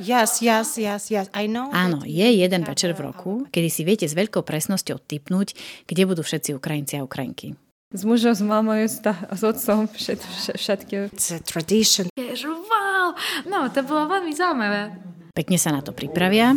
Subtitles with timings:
[0.00, 1.28] Yes, yes, yes, yes.
[1.36, 5.52] I know Áno, je jeden večer v roku, kedy si viete s veľkou presnosťou typnúť,
[5.84, 7.52] kde budú všetci Ukrajinci a Ukrajinky.
[7.92, 9.04] S mužom, s mamou, s
[9.44, 10.24] otcom, všet,
[10.56, 11.12] všetky.
[11.12, 12.08] It's a tradition.
[12.16, 13.12] Wow!
[13.44, 14.96] No, to bolo veľmi zaujímavé.
[15.36, 16.56] Pekne sa na to pripravia.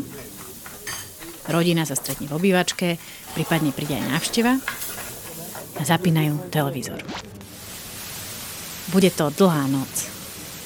[1.52, 2.96] Rodina sa stretne v obývačke,
[3.36, 4.54] prípadne príde aj návšteva
[5.76, 7.04] a zapínajú televízor.
[8.96, 9.92] Bude to dlhá noc.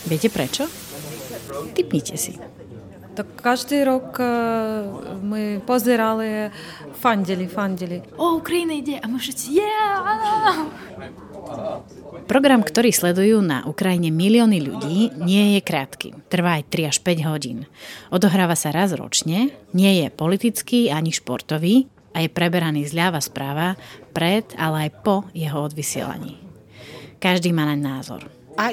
[0.05, 0.69] Viete prečo?
[1.73, 2.37] Typnite si.
[3.18, 4.24] Так кожен рік е,
[5.22, 6.50] ми позирали,
[7.00, 8.02] фандили, фандили.
[8.18, 10.70] О, Україна йде, а ми všetci, yeah, áno.
[12.24, 16.08] Program, ktorý sledujú na Ukrajine milióny ľudí, nie je krátky.
[16.32, 17.58] Trvá aj 3 až 5 hodín.
[18.08, 21.84] Odohráva sa raz ročne, nie je politický ani športový
[22.16, 23.76] a je preberaný zľava správa
[24.16, 26.40] pred, ale aj po jeho odvysielaní.
[27.20, 28.22] Každý má naň názor.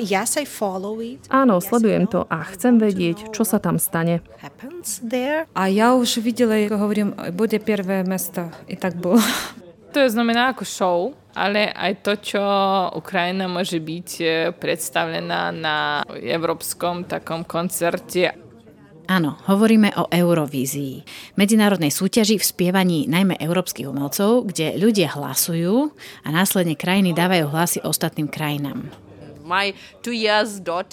[0.02, 1.30] Yes, I follow it.
[1.30, 4.18] Áno, sledujem to a chcem vedieť, čo sa tam stane.
[5.54, 8.50] A ja už videla, ako hovorím, bude prvé mesto.
[8.66, 9.22] I tak bolo.
[9.96, 10.98] To je znamená ako show,
[11.32, 12.42] ale aj to, čo
[13.00, 18.28] Ukrajina môže byť eh, predstavená na európskom takom koncerte.
[19.08, 21.00] Áno, hovoríme o Eurovízii,
[21.40, 27.78] medzinárodnej súťaži v spievaní najmä európskych umelcov, kde ľudia hlasujú a následne krajiny dávajú hlasy
[27.80, 29.05] ostatným krajinám.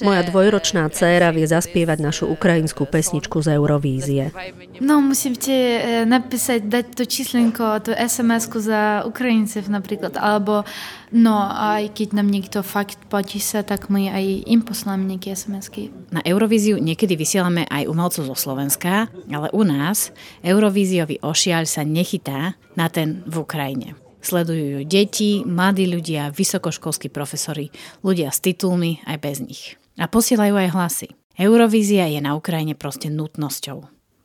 [0.05, 4.29] Moja dvojročná dcéra vie zaspievať našu ukrajinskú pesničku z Eurovízie.
[4.77, 10.61] No, musíte e, napísať, dať to číslenko, tú SMS-ku za Ukrajincov napríklad, alebo
[11.09, 15.89] no, aj keď nám niekto fakt páči sa, tak my aj im posláme nejaké SMS-ky.
[16.13, 20.13] Na Eurovíziu niekedy vysielame aj umelcov zo Slovenska, ale u nás
[20.45, 24.02] Eurovíziový ošiaľ sa nechytá na ten v Ukrajine.
[24.23, 27.67] Sledujú ju deti, mladí ľudia, vysokoškolskí profesori,
[28.07, 29.75] ľudia s titulmi aj bez nich.
[29.99, 31.07] A posielajú aj hlasy.
[31.35, 33.83] Eurovízia je na Ukrajine proste nutnosťou.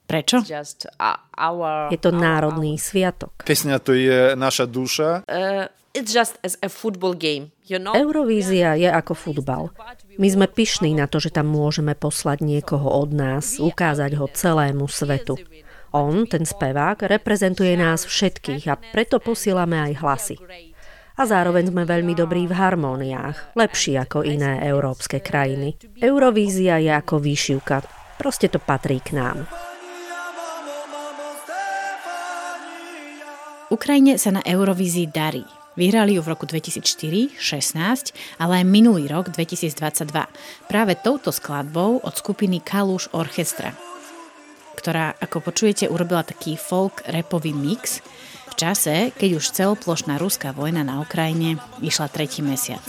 [0.09, 0.41] Prečo?
[1.93, 3.45] Je to národný sviatok.
[3.45, 5.29] Pesňa to je naša duša.
[7.93, 9.69] Eurovízia je ako futbal.
[10.17, 14.89] My sme pyšní na to, že tam môžeme poslať niekoho od nás, ukázať ho celému
[14.89, 15.37] svetu.
[15.93, 20.37] On, ten spevák, reprezentuje nás všetkých a preto posielame aj hlasy.
[21.19, 25.75] A zároveň sme veľmi dobrí v harmóniách, lepší ako iné európske krajiny.
[25.99, 27.83] Eurovízia je ako výšivka,
[28.21, 29.49] proste to patrí k nám.
[33.69, 35.45] Ukrajine sa na Eurovízii darí.
[35.79, 40.11] Vyhrali ju v roku 2004, 16, ale aj minulý rok 2022.
[40.67, 43.88] Práve touto skladbou od skupiny Kaluš Orchestra
[44.79, 47.99] ktorá, ako počujete, urobila taký folk repový mix
[48.49, 52.83] v čase, keď už celoplošná ruská vojna na Ukrajine išla tretí mesiac.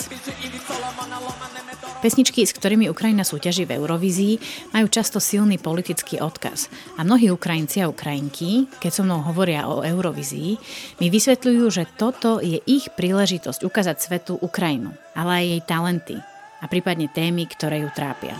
[1.99, 4.39] Pesničky, s ktorými Ukrajina súťaží v Eurovízii,
[4.71, 6.71] majú často silný politický odkaz.
[6.95, 10.55] A mnohí Ukrajinci a Ukrajinky, keď so mnou hovoria o Eurovízii,
[11.03, 16.17] mi vysvetľujú, že toto je ich príležitosť ukázať svetu Ukrajinu, ale aj jej talenty
[16.63, 18.39] a prípadne témy, ktoré ju trápia.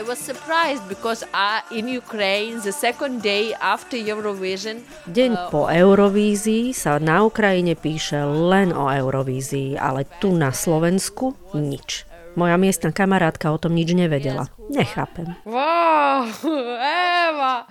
[0.00, 6.72] I was surprised because uh, in Ukraine the second day after Eurovision Deň po Eurovízii
[6.72, 12.08] sa na Ukrajine píše len o Eurovízii, ale tu na Slovensku nič.
[12.32, 14.48] Moja miestna kamarátka o tom nič nevedela.
[14.72, 15.36] Nechápem.
[15.44, 16.32] Wow,
[17.28, 17.68] Eva,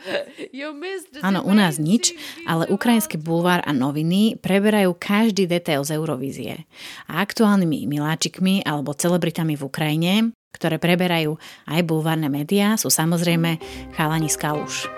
[0.53, 2.13] you missed the Áno, u nás nič,
[2.45, 6.69] ale ukrajinský bulvár a noviny preberajú každý detail z Eurovízie.
[7.09, 10.13] A aktuálnymi miláčikmi alebo celebritami v Ukrajine
[10.51, 11.37] ktoré preberajú
[11.69, 13.61] aj bulvárne médiá, sú samozrejme
[13.93, 14.89] chalani z Kaluš.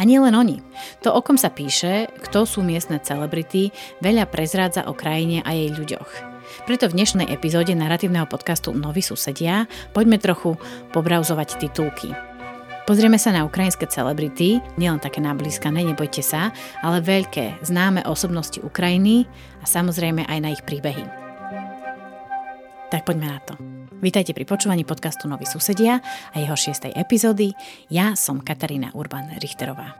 [0.00, 0.64] A nie len oni.
[1.04, 3.68] To, o kom sa píše, kto sú miestne celebrity,
[4.00, 6.10] veľa prezrádza o krajine a jej ľuďoch.
[6.64, 10.56] Preto v dnešnej epizóde narratívneho podcastu Noví susedia poďme trochu
[10.96, 12.16] pobrauzovať titulky.
[12.88, 16.50] Pozrieme sa na ukrajinské celebrity, nielen také nablískané, nebojte sa,
[16.80, 19.28] ale veľké, známe osobnosti Ukrajiny
[19.62, 21.19] a samozrejme aj na ich príbehy.
[22.91, 23.53] Tak poďme na to.
[24.01, 27.57] Vítajte pri počúvaní podcastu Noví susedia a jeho šiestej epizódy.
[27.89, 29.97] Ja som Katarína Urban-Richterová.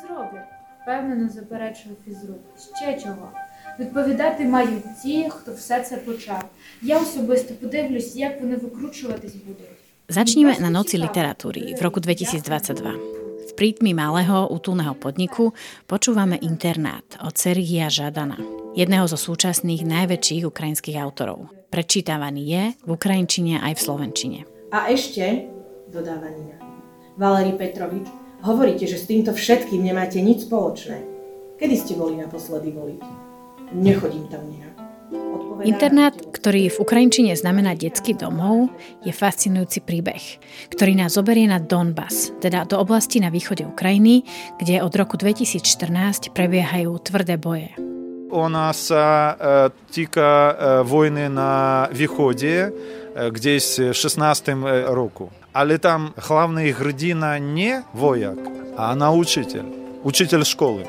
[0.00, 0.40] Зроблю.
[0.82, 2.40] Впевнено заперечую фізрук.
[2.56, 3.28] Ще чого.
[3.78, 6.44] Відповідати мають ті, хто все це почав.
[6.82, 9.80] Я особисто подивлюсь, як вони викручуватись будуть.
[10.10, 12.98] Začníme na noci literatúry v roku 2022.
[13.46, 15.54] V prítmi malého útulného podniku
[15.86, 18.34] počúvame internát od Sergia Žadana,
[18.75, 21.49] jedného zo súčasných najväčších ukrajinských autorov.
[21.71, 24.39] Prečítavaný je v ukrajinčine aj v slovenčine.
[24.75, 25.47] A ešte,
[25.87, 26.59] dodáva Nina,
[27.15, 28.05] Valery Petrovič,
[28.43, 30.99] hovoríte, že s týmto všetkým nemáte nič spoločné.
[31.55, 33.01] Kedy ste boli naposledy voliť?
[33.71, 34.67] Nechodím tam, Nina.
[35.15, 38.67] Odpo- Internát, ktorý v Ukrajinčine znamená detský domov,
[39.07, 40.43] je fascinujúci príbeh,
[40.75, 44.27] ktorý nás zoberie na Donbass, teda do oblasti na východe Ukrajiny,
[44.59, 47.94] kde od roku 2014 prebiehajú tvrdé boje
[48.34, 50.20] Вона са тільки
[50.90, 52.66] війни на Виході,
[53.42, 54.48] десь 16
[54.88, 55.30] року.
[55.52, 58.38] Але там головний градина не вояк,
[58.76, 59.64] а на учитель,
[60.04, 60.86] учитель школи.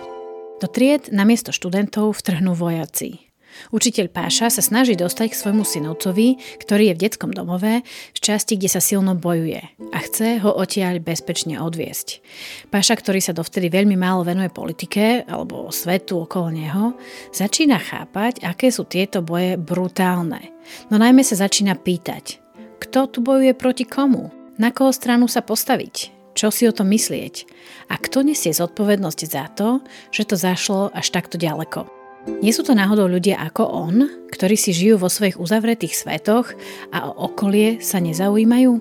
[0.61, 3.24] Do tried namiesto študentov vtrhnú vojaci.
[3.72, 8.56] Učiteľ Páša sa snaží dostať k svojmu synovcovi, ktorý je v detskom domove, v časti,
[8.56, 9.62] kde sa silno bojuje
[9.92, 12.20] a chce ho odtiaľ bezpečne odviesť.
[12.68, 16.94] Páša, ktorý sa dovtedy veľmi málo venuje politike alebo svetu okolo neho,
[17.32, 20.52] začína chápať, aké sú tieto boje brutálne.
[20.92, 22.42] No najmä sa začína pýtať,
[22.76, 24.28] kto tu bojuje proti komu?
[24.56, 26.16] Na koho stranu sa postaviť?
[26.36, 27.48] Čo si o tom myslieť?
[27.88, 29.80] A kto nesie zodpovednosť za to,
[30.12, 31.95] že to zašlo až takto ďaleko?
[32.41, 36.53] Nie sú to náhodou ľudia ako on, ktorí si žijú vo svojich uzavretých svetoch
[36.93, 38.77] a o okolie sa nezaujímajú?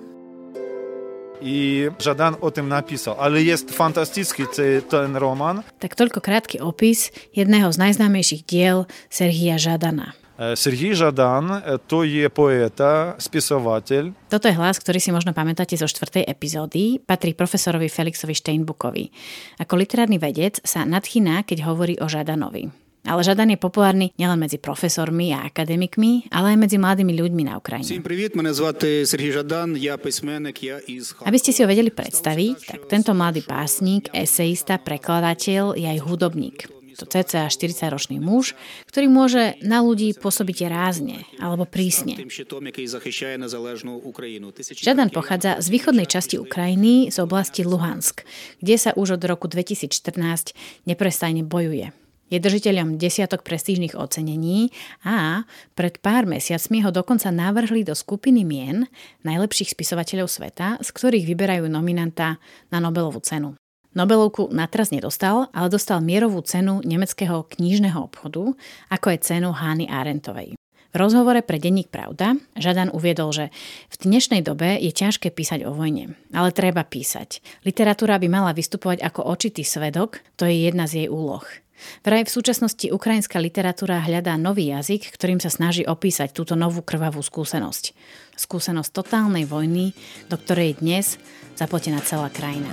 [1.41, 5.65] I Žadan o tym napisał, ale jest fantastyczny ten roman.
[5.81, 10.13] Tak toľko krátky opis jedného z najznámejších diel Serhia Žadana.
[10.53, 14.09] Сергій Жадан to je poeta, spisovateľ.
[14.25, 19.13] Toto je hlas, ktorý si možno pamätáte zo štvrtej epizódy, patrí profesorovi Felixovi Steinbukovi.
[19.61, 22.73] Ako literárny vedec sa nadchýna, keď hovorí o Žadanovi.
[23.06, 27.56] Ale žadan je populárny nielen medzi profesormi a akademikmi, ale aj medzi mladými ľuďmi na
[27.56, 28.02] Ukrajine.
[31.22, 36.76] Aby ste si ho vedeli predstaviť, tak tento mladý pásnik, eseista, prekladateľ je aj hudobník
[36.96, 38.56] to cca 40-ročný muž,
[38.88, 42.16] ktorý môže na ľudí pôsobiť rázne alebo prísne.
[44.72, 48.24] Žadan pochádza z východnej časti Ukrajiny, z oblasti Luhansk,
[48.64, 50.56] kde sa už od roku 2014
[50.88, 51.92] neprestajne bojuje.
[52.26, 54.74] Je držiteľom desiatok prestížnych ocenení
[55.06, 55.46] a
[55.78, 58.90] pred pár mesiacmi ho dokonca navrhli do skupiny mien
[59.22, 62.42] najlepších spisovateľov sveta, z ktorých vyberajú nominanta
[62.74, 63.54] na Nobelovú cenu.
[63.94, 68.52] Nobelovku natraz nedostal, ale dostal mierovú cenu nemeckého knížneho obchodu,
[68.92, 70.58] ako je cenu Hány Arentovej.
[70.92, 73.44] V rozhovore pre denník Pravda Žadan uviedol, že
[73.92, 77.40] v dnešnej dobe je ťažké písať o vojne, ale treba písať.
[77.64, 81.44] Literatúra by mala vystupovať ako očitý svedok, to je jedna z jej úloh.
[82.02, 87.20] Vraj v súčasnosti ukrajinská literatúra hľadá nový jazyk, ktorým sa snaží opísať túto novú krvavú
[87.20, 87.92] skúsenosť.
[88.36, 89.92] Skúsenosť totálnej vojny,
[90.28, 91.20] do ktorej dnes
[91.56, 92.68] zapotená celá krajina.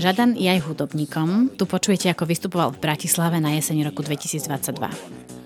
[0.00, 1.60] Žadan je aj hudobníkom.
[1.60, 5.39] Tu počujete, ako vystupoval v Bratislave na jeseň roku 2022.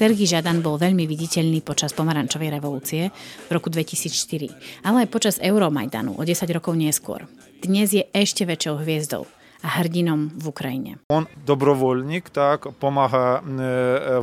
[0.00, 6.16] Sergij Žadan bol veľmi viditeľný počas pomarančovej revolúcie v roku 2004, ale aj počas Euromajdanu
[6.16, 7.28] o 10 rokov neskôr.
[7.60, 9.28] Dnes je ešte väčšou hviezdou
[9.60, 10.90] a hrdinom v Ukrajine.
[11.12, 13.60] On dobrovoľník, tak, pomáha e,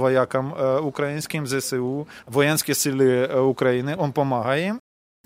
[0.02, 4.76] vojakám e, ukrajinským ZSU, vojenské sily e, Ukrajiny, on pomáha im.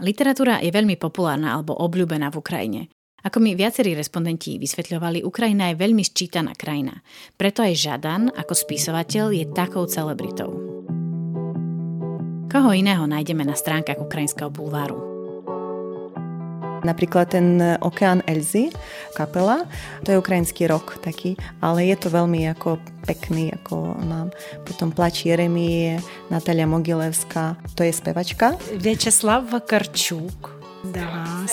[0.03, 2.81] Literatúra je veľmi populárna alebo obľúbená v Ukrajine.
[3.21, 7.06] Ako mi viacerí respondenti vysvetľovali, Ukrajina je veľmi sčítaná krajina.
[7.38, 10.50] Preto aj Žadan ako spisovateľ je takou celebritou.
[12.50, 14.97] Koho iného nájdeme na stránkach ukrajinského bulváru?
[16.81, 18.73] Napríklad ten Okeán Elzy,
[19.13, 19.69] kapela,
[20.01, 24.34] to je ukrajinský rok taký, ale je to veľmi ako pekný, ako mám.
[24.65, 26.01] Potom Plač Jeremie,
[26.34, 28.57] Natalia Mogilevská, to je spevačka.
[28.81, 30.61] Vyacheslav Vakarčuk.
[30.81, 31.45] Uh.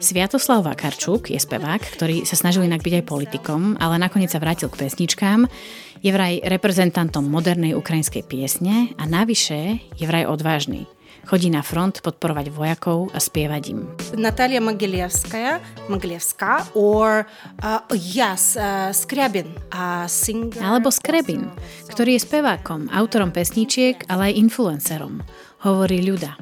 [0.00, 4.72] Sviatoslav Vakarčuk je spevák, ktorý sa snažil inak byť aj politikom, ale nakoniec sa vrátil
[4.72, 5.44] k pesničkám.
[6.00, 10.88] Je vraj reprezentantom modernej ukrajinskej piesne a navyše je vraj odvážny.
[11.28, 13.84] Chodí na front podporovať vojakov a spievať im.
[14.16, 15.60] Natalia Mogilevskaya,
[15.92, 17.28] Mogilevská, or
[17.60, 20.64] uh, yes, uh, Skrebin, uh, singer.
[20.64, 21.52] Alebo Skrebin,
[21.92, 25.20] ktorý je spevákom, autorom pesničiek, ale aj influencerom
[25.64, 26.36] hovorí ľuda.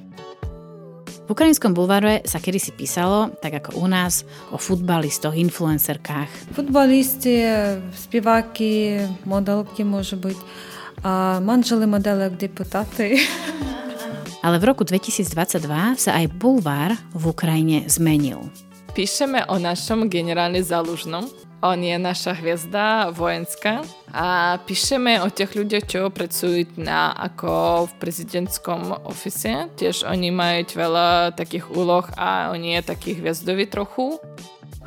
[1.29, 6.57] V ukrajinskom bulváre sa kedysi písalo, tak ako u nás, o futbalistoch, influencerkách.
[6.57, 7.45] Futbalisti,
[7.93, 10.39] spieváky, modelky môže byť,
[11.05, 13.21] a manželi modelek, deputáty.
[14.47, 15.29] Ale v roku 2022
[16.01, 18.49] sa aj bulvár v Ukrajine zmenil.
[18.97, 21.29] Píšeme o našom generálne zálužnom,
[21.63, 23.83] on je naša hviezda vojenská
[24.15, 29.67] a píšeme o tých ľuďoch, čo pracujú na, ako v prezidentskom ofise.
[29.75, 34.23] Tiež oni majú veľa takých úloh a oni je taký hviezdoví trochu.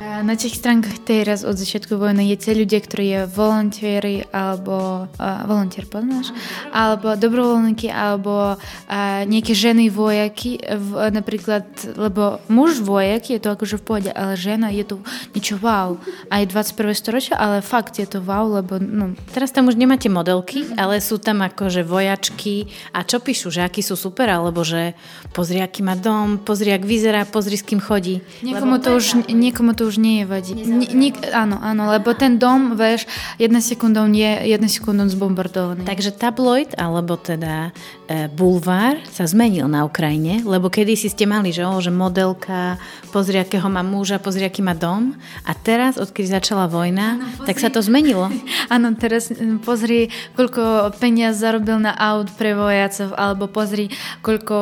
[0.02, 5.46] Na tých stránkach teraz od začiatku vojny je tie ľudia, ktorí je volontieri alebo uh,
[5.46, 6.34] volontier poznáš,
[6.74, 13.78] alebo dobrovoľníky, alebo uh, nejaké ženy vojaky, v, napríklad, lebo muž vojak je to akože
[13.78, 14.96] v pohode, ale žena je to
[15.38, 15.94] niečo wow.
[16.30, 16.98] Aj 21.
[16.98, 19.14] storočia, ale fakt je to wow, lebo no.
[19.30, 23.82] Teraz tam už nemáte modelky, ale sú tam akože vojačky a čo píšu, že akí
[23.82, 24.98] sú super, alebo že
[25.30, 28.22] pozri, aký má dom, pozri, ak vyzerá, pozri, s kým chodí.
[28.42, 30.52] Niekomu to, už, niekomu to už nie je vadí.
[30.92, 35.84] Nik, áno, áno, lebo ten dom, vieš, jedna sekundou nie, jedna sekundou zbombardovaný.
[35.88, 37.74] Takže tabloid, alebo teda
[38.06, 42.76] e, bulvár sa zmenil na Ukrajine, lebo kedy si ste mali, že, o, že modelka,
[43.10, 45.16] pozri, akého má muža, pozri, aký má dom.
[45.48, 48.28] A teraz, odkedy začala vojna, ano, tak sa to zmenilo.
[48.74, 49.28] Áno, teraz
[49.66, 50.08] pozri,
[50.38, 53.92] koľko peniaz zarobil na aut pre vojacov, alebo pozri,
[54.24, 54.58] koľko,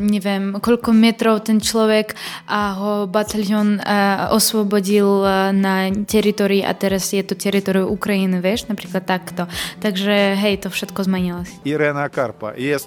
[0.00, 2.16] neviem, koľko metrov ten človek
[2.48, 8.38] a ho batalion uh, osvobodil chodil eh, na teritorii a teraz je to teritorium Ukrajiny,
[8.38, 9.48] vieš, napríklad takto.
[9.80, 11.42] Takže hej, to všetko zmenilo.
[11.64, 12.86] Irena Karpa jest,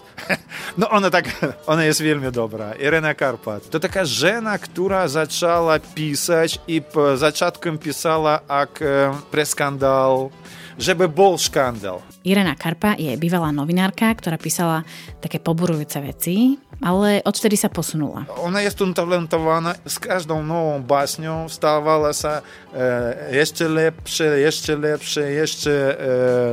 [0.80, 1.28] no ona tak,
[1.72, 2.78] ona jest veľmi dobrá.
[2.80, 3.60] Irena Karpa.
[3.74, 8.80] To taká žena, ktorá začala písať i začiatkom písala ak
[9.34, 10.30] pre skandál
[10.78, 12.06] že by bol škandál.
[12.22, 14.86] Irena Karpa je bývalá novinárka, ktorá písala
[15.20, 18.30] také poburujúce veci, ale odtedy sa posunula.
[18.46, 25.74] Ona je talentovaná, s každou novou básňou stávala sa e, ešte lepšie, ešte lepšie, ešte
[25.74, 25.94] e,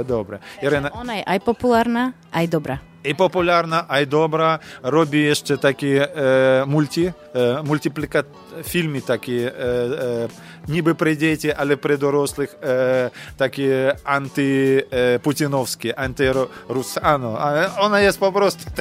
[0.09, 0.41] dobre.
[0.65, 0.89] Irena...
[0.97, 4.60] Ona je aj populárna, aj dobrá і популярна, а й добра.
[4.84, 8.26] Робить ще такі е, мульті, е, мультиплікат
[8.66, 10.28] фільми такі, е, е,
[10.68, 16.98] ніби при діті, але при дорослих, е, такі антипутіновські, антирус...
[17.02, 18.72] А, ну, а вона є просто.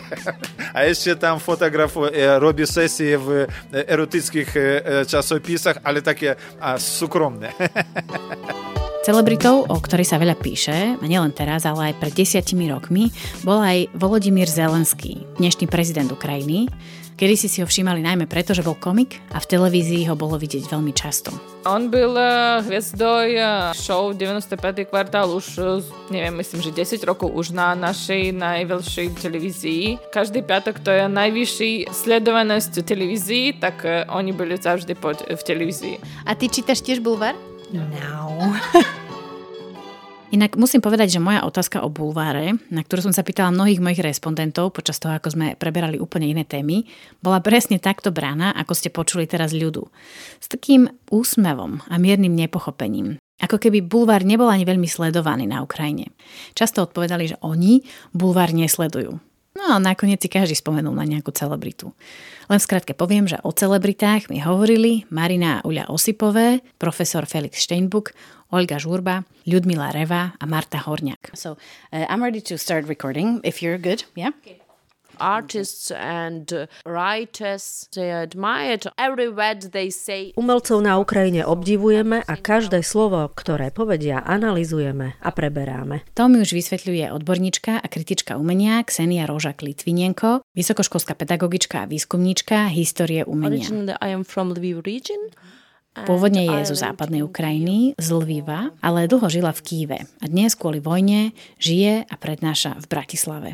[0.73, 4.57] А ще там фотографує, робить сесії в еротичних
[5.07, 7.53] часописах, але таке а, сукромне.
[9.04, 13.12] Celebritou, o ktorej sa veľa píše, a nielen teraz, ale aj pred desiatimi rokmi,
[13.44, 16.72] bol aj Volodymyr Zelenský, dnešný prezident Ukrajiny.
[17.20, 20.40] Kedy si si ho všímali najmä preto, že bol komik a v televízii ho bolo
[20.40, 21.36] vidieť veľmi často.
[21.68, 22.16] On byl
[22.64, 23.28] hviezdou
[23.76, 24.88] show 95.
[24.88, 25.60] kvartál už,
[26.08, 30.00] neviem, myslím, že 10 rokov už na našej najväčšej televízii.
[30.16, 34.96] Každý piatok to je najvyšší sledovanosť televízii, tak oni boli zavždy
[35.28, 35.96] v televízii.
[36.24, 37.36] A ty čítaš tiež bulvár?
[37.74, 38.54] No.
[40.34, 44.02] Inak musím povedať, že moja otázka o bulváre, na ktorú som sa pýtala mnohých mojich
[44.02, 46.90] respondentov počas toho, ako sme preberali úplne iné témy,
[47.22, 49.86] bola presne takto brána, ako ste počuli teraz ľudu.
[50.42, 53.22] S takým úsmevom a miernym nepochopením.
[53.46, 56.10] Ako keby bulvár nebol ani veľmi sledovaný na Ukrajine.
[56.58, 59.33] Často odpovedali, že oni bulvár nesledujú.
[59.54, 61.94] No a nakoniec si každý spomenul na nejakú celebritu.
[62.50, 68.18] Len v skratke poviem, že o celebritách mi hovorili Marina Uľa Osipové, profesor Felix Steinbuck,
[68.50, 71.38] Olga Žurba, Ľudmila Reva a Marta Horniak.
[71.38, 71.58] So
[71.94, 74.10] uh, I'm ready to start recording if you're good.
[74.18, 74.34] Yeah?
[74.42, 74.63] Okay
[75.20, 80.34] artists and writers they admired every word they say.
[80.38, 86.06] Umelcov na Ukrajine obdivujeme a každé slovo, ktoré povedia, analizujeme a preberáme.
[86.18, 92.70] To mi už vysvetľuje odborníčka a kritička umenia Ksenia Rožak Litvinienko, vysokoškolská pedagogička a výskumníčka
[92.74, 93.62] histórie umenia.
[93.62, 95.34] Originally I am from Lviv region.
[95.94, 100.82] Pôvodne je zo západnej Ukrajiny, z Lviva, ale dlho žila v Kýve a dnes kvôli
[100.82, 103.54] vojne žije a prednáša v Bratislave.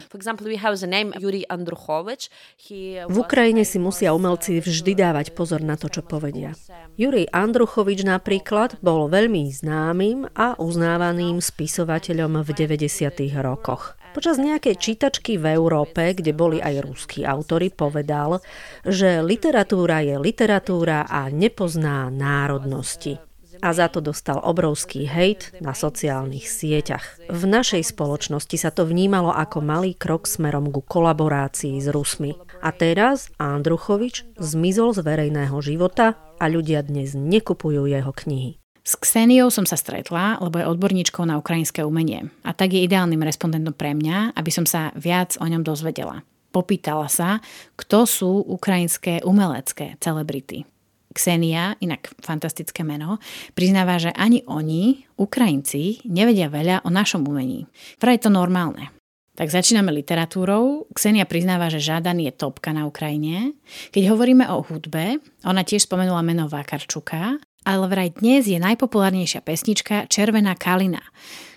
[3.12, 6.56] V Ukrajine si musia umelci vždy dávať pozor na to, čo povedia.
[6.96, 13.36] Jurij Andruchovič napríklad bol veľmi známym a uznávaným spisovateľom v 90.
[13.44, 13.99] rokoch.
[14.12, 18.42] Počas nejakej čítačky v Európe, kde boli aj ruskí autory, povedal,
[18.84, 23.22] že literatúra je literatúra a nepozná národnosti
[23.62, 27.20] a za to dostal obrovský hejt na sociálnych sieťach.
[27.28, 32.36] V našej spoločnosti sa to vnímalo ako malý krok smerom ku kolaborácii s Rusmi.
[32.64, 38.59] A teraz Andruchovič zmizol z verejného života a ľudia dnes nekupujú jeho knihy.
[38.84, 43.22] S Kseniou som sa stretla, lebo je odborníčkou na ukrajinské umenie a tak je ideálnym
[43.22, 46.26] respondentom pre mňa, aby som sa viac o ňom dozvedela.
[46.50, 47.44] Popýtala sa,
[47.78, 50.66] kto sú ukrajinské umelecké celebrity.
[51.10, 53.18] Ksenia, inak fantastické meno,
[53.58, 57.66] priznáva, že ani oni, Ukrajinci, nevedia veľa o našom umení.
[57.98, 58.94] Vraj je to normálne.
[59.34, 60.86] Tak začíname literatúrou.
[60.92, 63.56] Ksenia priznáva, že Žádan je topka na Ukrajine.
[63.96, 70.08] Keď hovoríme o hudbe, ona tiež spomenula meno Vakarčuka ale vraj dnes je najpopulárnejšia pesnička
[70.08, 71.04] Červená kalina.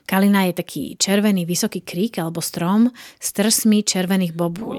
[0.03, 2.91] Kalina je taký červený vysoký krík alebo strom
[3.23, 4.79] s trsmi červených bobuľ.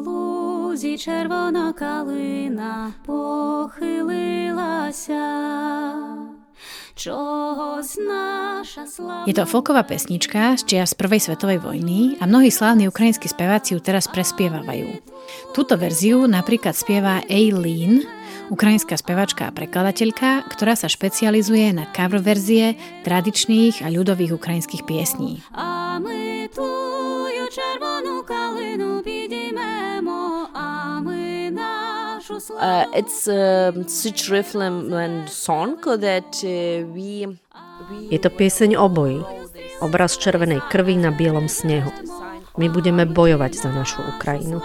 [0.00, 4.10] Lúzi červená kalina pochylila.
[9.26, 13.80] Je to folková pesnička z čia prvej svetovej vojny a mnohí slávni ukrajinskí speváci ju
[13.80, 14.98] teraz prespievavajú.
[15.54, 18.02] Túto verziu napríklad spieva Eileen,
[18.50, 22.74] ukrajinská spevačka a prekladateľka, ktorá sa špecializuje na cover verzie
[23.06, 25.40] tradičných a ľudových ukrajinských piesní.
[25.54, 26.90] A my tú
[27.50, 29.98] červenú kalinu vidíme,
[30.54, 32.38] a my našu.
[32.54, 37.26] Uh, it's um, uh, such reflection song that uh, we,
[37.90, 37.96] we...
[38.10, 39.18] Je to pieseň obojí.
[39.82, 41.90] Obraz červenej krvi na bielom snehu.
[42.54, 44.62] My budeme bojovať za našu Ukrajinu.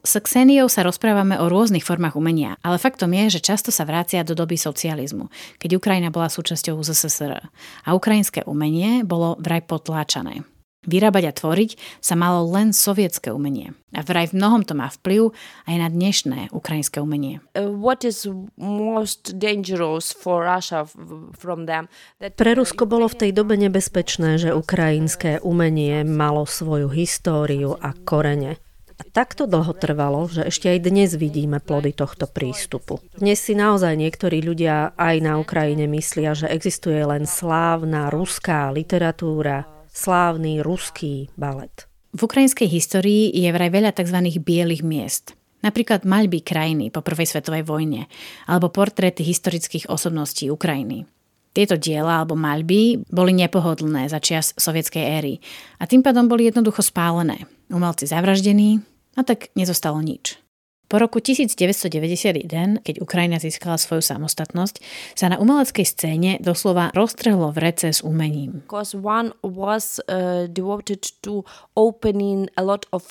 [0.00, 4.24] S Kseniou sa rozprávame o rôznych formách umenia, ale faktom je, že často sa vrácia
[4.24, 5.28] do doby socializmu,
[5.60, 7.36] keď Ukrajina bola súčasťou ZSSR
[7.84, 10.48] a ukrajinské umenie bolo vraj potláčané.
[10.88, 13.76] Vyrábať a tvoriť sa malo len sovietské umenie.
[13.92, 15.36] A vraj v mnohom to má vplyv
[15.68, 17.44] aj na dnešné ukrajinské umenie.
[17.52, 17.68] uh,
[22.32, 28.56] Pre Rusko bolo v tej dobe nebezpečné, že ukrajinské umenie malo svoju históriu a korene.
[29.00, 33.00] A takto dlho trvalo, že ešte aj dnes vidíme plody tohto prístupu.
[33.16, 39.64] Dnes si naozaj niektorí ľudia aj na Ukrajine myslia, že existuje len slávna ruská literatúra,
[39.88, 41.88] slávny ruský balet.
[42.12, 44.20] V ukrajinskej histórii je vraj veľa tzv.
[44.36, 45.32] bielých miest.
[45.64, 48.04] Napríklad maľby krajiny po prvej svetovej vojne
[48.44, 51.08] alebo portréty historických osobností Ukrajiny.
[51.50, 55.34] Tieto diela alebo maľby boli nepohodlné za čias sovietskej éry
[55.82, 57.46] a tým pádom boli jednoducho spálené.
[57.70, 58.82] Umelci zavraždení
[59.18, 60.38] a tak nezostalo nič.
[60.90, 64.82] Po roku 1991, keď Ukrajina získala svoju samostatnosť,
[65.14, 68.66] sa na umeleckej scéne doslova roztrhlo vrece s umením.
[70.10, 70.50] uh,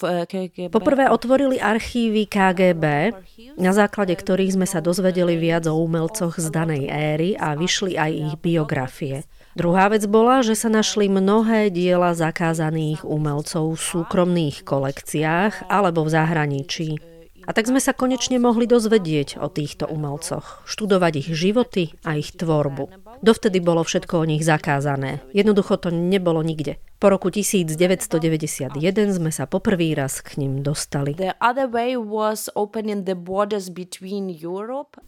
[0.04, 3.16] uh, Poprvé otvorili archívy KGB,
[3.56, 8.12] na základe ktorých sme sa dozvedeli viac o umelcoch z danej éry a vyšli aj
[8.12, 9.24] ich biografie.
[9.56, 16.10] Druhá vec bola, že sa našli mnohé diela zakázaných umelcov v súkromných kolekciách alebo v
[16.12, 17.09] zahraničí.
[17.50, 22.38] A tak sme sa konečne mohli dozvedieť o týchto umelcoch, študovať ich životy a ich
[22.38, 23.09] tvorbu.
[23.20, 25.20] Dovtedy bolo všetko o nich zakázané.
[25.36, 26.80] Jednoducho to nebolo nikde.
[27.00, 28.76] Po roku 1991
[29.08, 31.16] sme sa poprvý raz k ním dostali.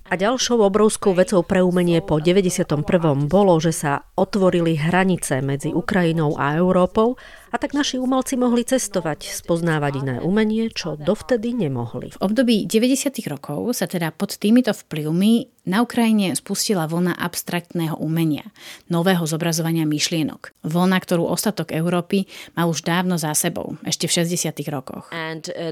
[0.07, 3.27] A ďalšou obrovskou vecou pre umenie po 91.
[3.27, 7.19] bolo, že sa otvorili hranice medzi Ukrajinou a Európou
[7.51, 12.15] a tak naši umelci mohli cestovať, spoznávať iné umenie, čo dovtedy nemohli.
[12.15, 13.11] V období 90.
[13.27, 18.49] rokov sa teda pod týmito vplyvmi na Ukrajine spustila vlna abstraktného umenia,
[18.89, 20.65] nového zobrazovania myšlienok.
[20.65, 22.25] Vlna, ktorú ostatok Európy
[22.57, 24.57] mal už dávno za sebou, ešte v 60.
[24.73, 25.13] rokoch.
[25.13, 25.69] uh,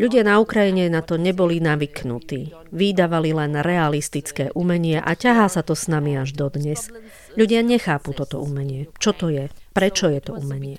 [0.00, 2.72] Ľudia na Ukrajine na to neboli navyknutí.
[2.72, 6.88] Vydávali len realistické umenie a ťahá sa to s nami až dodnes.
[7.34, 8.86] Ľudia nechápu toto umenie.
[9.02, 9.50] Čo to je?
[9.74, 10.78] Prečo je to umenie?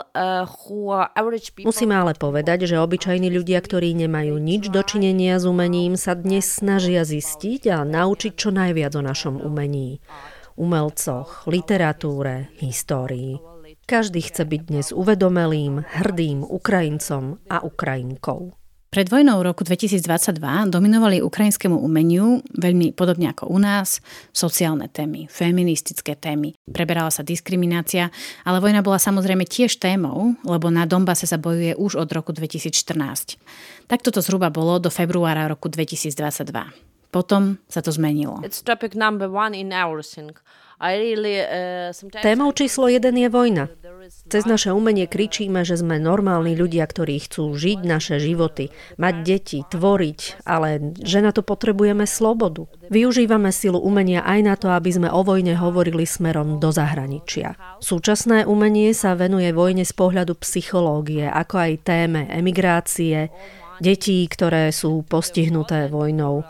[0.00, 0.48] uh,
[1.68, 7.04] Musíme ale povedať, že obyčajní ľudia, ktorí nemajú nič dočinenia s umením, sa dnes snažia
[7.04, 10.00] zistiť a naučiť čo najviac o našom umení.
[10.56, 13.36] Umelcoch, literatúre, histórii.
[13.84, 18.65] Každý chce byť dnes uvedomelým, hrdým Ukrajincom a Ukrajinkou.
[18.96, 20.40] Pred vojnou roku 2022
[20.72, 24.00] dominovali ukrajinskému umeniu, veľmi podobne ako u nás,
[24.32, 26.56] sociálne témy, feministické témy.
[26.64, 28.08] Preberala sa diskriminácia,
[28.40, 33.36] ale vojna bola samozrejme tiež témou, lebo na Donbase sa bojuje už od roku 2014.
[33.84, 36.48] Takto to zhruba bolo do februára roku 2022.
[37.12, 38.40] Potom sa to zmenilo.
[38.48, 40.40] it's topic number one in uh, sometimes
[42.20, 43.72] Témou číslo jeden je vojna.
[44.28, 48.68] Cez naše umenie kričíme, že sme normálni ľudia, ktorí chcú žiť naše životy,
[49.00, 52.68] mať deti, tvoriť, ale že na to potrebujeme slobodu.
[52.92, 57.56] Využívame silu umenia aj na to, aby sme o vojne hovorili smerom do zahraničia.
[57.80, 63.32] Súčasné umenie sa venuje vojne z pohľadu psychológie, ako aj téme emigrácie,
[63.80, 66.44] detí, ktoré sú postihnuté vojnou.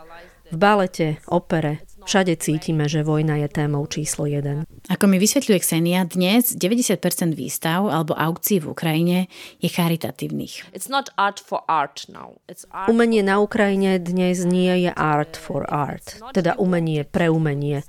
[0.47, 4.63] V balete, opere, všade cítime, že vojna je témou číslo jeden.
[4.87, 9.17] Ako mi vysvetľuje Ksenia, dnes 90% výstav alebo aukcií v Ukrajine
[9.59, 10.71] je charitatívnych.
[10.71, 15.35] it's not art for art now it's art Umenie na Ukrajine dnes nie je art
[15.35, 17.83] for art, teda umenie pre umenie.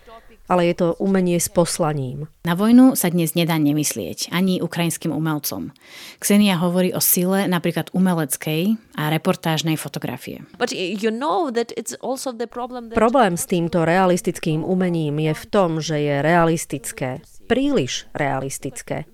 [0.50, 2.26] Ale je to umenie s poslaním.
[2.42, 5.70] Na vojnu sa dnes nedá nemyslieť, ani ukrajinským umelcom.
[6.18, 10.42] Ksenia hovorí o sile napríklad umeleckej a reportážnej fotografie.
[10.74, 11.70] You know that
[12.88, 12.96] that...
[12.96, 17.20] Problém s týmto realistickým umením je v tom, že je realistické.
[17.44, 19.04] Príliš realistické.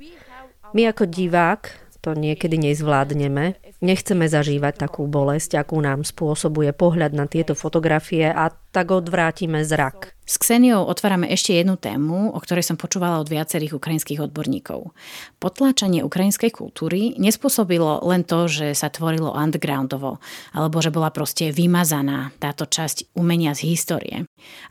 [0.75, 3.57] My ako divák to niekedy nezvládneme.
[3.81, 10.13] Nechceme zažívať takú bolesť, akú nám spôsobuje pohľad na tieto fotografie a tak odvrátime zrak.
[10.25, 14.97] S Kseniou otvárame ešte jednu tému, o ktorej som počúvala od viacerých ukrajinských odborníkov.
[15.37, 20.21] Potláčanie ukrajinskej kultúry nespôsobilo len to, že sa tvorilo undergroundovo,
[20.57, 24.17] alebo že bola proste vymazaná táto časť umenia z histórie.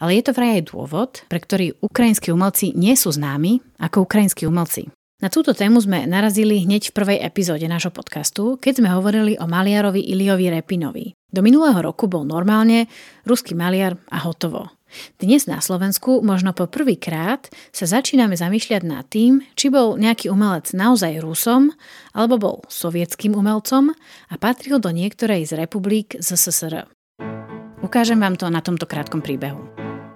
[0.02, 4.50] Ale je to vraj aj dôvod, pre ktorý ukrajinskí umelci nie sú známi ako ukrajinskí
[4.50, 4.90] umelci.
[5.24, 9.48] Na túto tému sme narazili hneď v prvej epizóde nášho podcastu, keď sme hovorili o
[9.48, 11.16] maliarovi Iliovi Repinovi.
[11.32, 12.92] Do minulého roku bol normálne
[13.24, 14.68] ruský maliar a hotovo.
[15.24, 20.76] Dnes na Slovensku možno po prvýkrát sa začíname zamýšľať nad tým, či bol nejaký umelec
[20.76, 21.72] naozaj Rusom,
[22.12, 23.96] alebo bol sovietským umelcom
[24.28, 26.92] a patril do niektorej z republik ZSSR.
[27.80, 29.72] Ukážem vám to na tomto krátkom príbehu.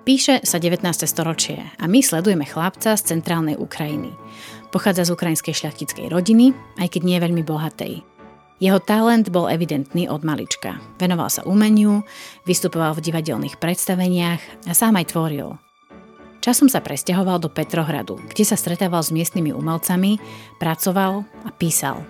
[0.07, 0.87] Píše sa 19.
[1.03, 4.15] storočie a my sledujeme chlapca z centrálnej Ukrajiny.
[4.67, 8.03] Pochádza z ukrajinskej šľachtickej rodiny, aj keď nie veľmi bohatej.
[8.57, 10.81] Jeho talent bol evidentný od malička.
[10.97, 12.01] Venoval sa umeniu,
[12.49, 15.55] vystupoval v divadelných predstaveniach a sám aj tvoril.
[16.41, 20.17] Časom sa presťahoval do Petrohradu, kde sa stretával s miestnymi umelcami,
[20.57, 22.01] pracoval a písal.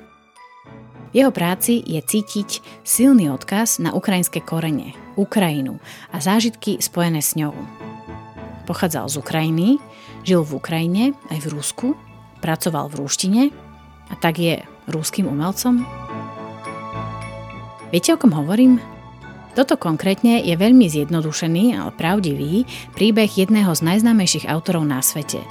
[1.12, 7.36] V jeho práci je cítiť silný odkaz na ukrajinské korene, Ukrajinu a zážitky spojené s
[7.36, 7.56] ňou.
[8.68, 9.68] Pochádzal z Ukrajiny,
[10.24, 11.88] žil v Ukrajine aj v Rusku
[12.40, 13.42] pracoval v rúštine
[14.08, 15.84] a tak je rúským umelcom?
[17.92, 18.80] Viete, o kom hovorím?
[19.56, 25.42] Toto konkrétne je veľmi zjednodušený, ale pravdivý príbeh jedného z najznámejších autorov na svete.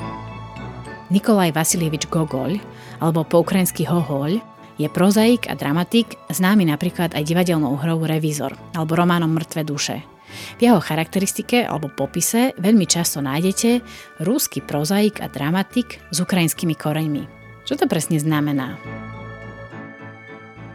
[1.10, 2.62] Nikolaj Vasilievič Gogol,
[3.02, 4.38] alebo po ukrajinsky Hohoľ,
[4.76, 10.02] je prozaik a dramatik, známy napríklad aj divadelnou hrou Revízor alebo románom Mŕtve duše–
[10.56, 13.82] v jeho charakteristike alebo popise veľmi často nájdete
[14.22, 17.24] rúsky prozaik a dramatik s ukrajinskými koreňmi.
[17.66, 18.78] Čo to presne znamená?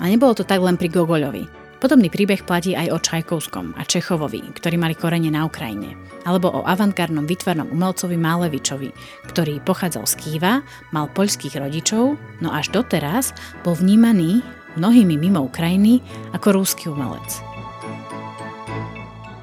[0.01, 1.61] A nebolo to tak len pri Gogoľovi.
[1.81, 5.97] Podobný príbeh platí aj o Čajkovskom a Čechovovi, ktorí mali korene na Ukrajine.
[6.29, 8.93] Alebo o avantgardnom vytvarnom umelcovi Málevičovi,
[9.33, 10.61] ktorý pochádzal z Kýva,
[10.93, 13.33] mal poľských rodičov, no až doteraz
[13.65, 14.45] bol vnímaný
[14.77, 16.05] mnohými mimo Ukrajiny
[16.37, 17.50] ako rúsky umelec.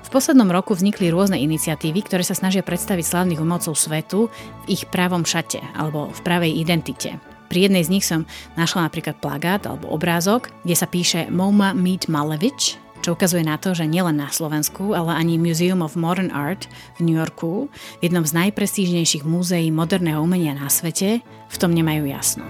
[0.08, 4.32] V poslednom roku vznikli rôzne iniciatívy, ktoré sa snažia predstaviť slavných umelcov svetu
[4.64, 7.20] v ich právom šate alebo v pravej identite.
[7.52, 8.24] Pri jednej z nich som
[8.56, 13.76] našla napríklad plagát alebo obrázok, kde sa píše MoMA Meet Malevich, čo ukazuje na to,
[13.76, 17.68] že nielen na Slovensku, ale ani Museum of Modern Art v New Yorku,
[18.00, 22.48] jednom z najprestížnejších múzeí moderného umenia na svete, v tom nemajú jasno.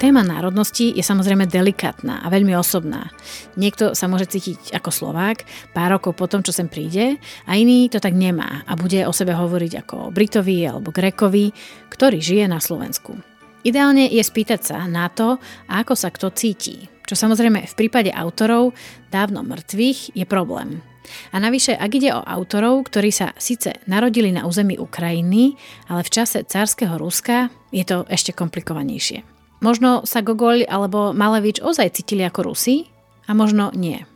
[0.00, 3.12] Téma národnosti je samozrejme delikátna a veľmi osobná.
[3.60, 5.44] Niekto sa môže cítiť ako Slovák
[5.76, 9.12] pár rokov po tom, čo sem príde a iný to tak nemá a bude o
[9.12, 11.52] sebe hovoriť ako Britovi alebo Grekovi,
[11.92, 13.12] ktorý žije na Slovensku.
[13.60, 15.36] Ideálne je spýtať sa na to,
[15.68, 18.72] ako sa kto cíti, čo samozrejme v prípade autorov
[19.12, 20.80] dávno mŕtvych je problém.
[21.28, 25.60] A navyše, ak ide o autorov, ktorí sa síce narodili na území Ukrajiny,
[25.92, 29.39] ale v čase cárskeho Ruska je to ešte komplikovanejšie.
[29.60, 32.88] Možno sa Gogol alebo Malevič ozaj cítili ako Rusi
[33.28, 34.08] a možno nie.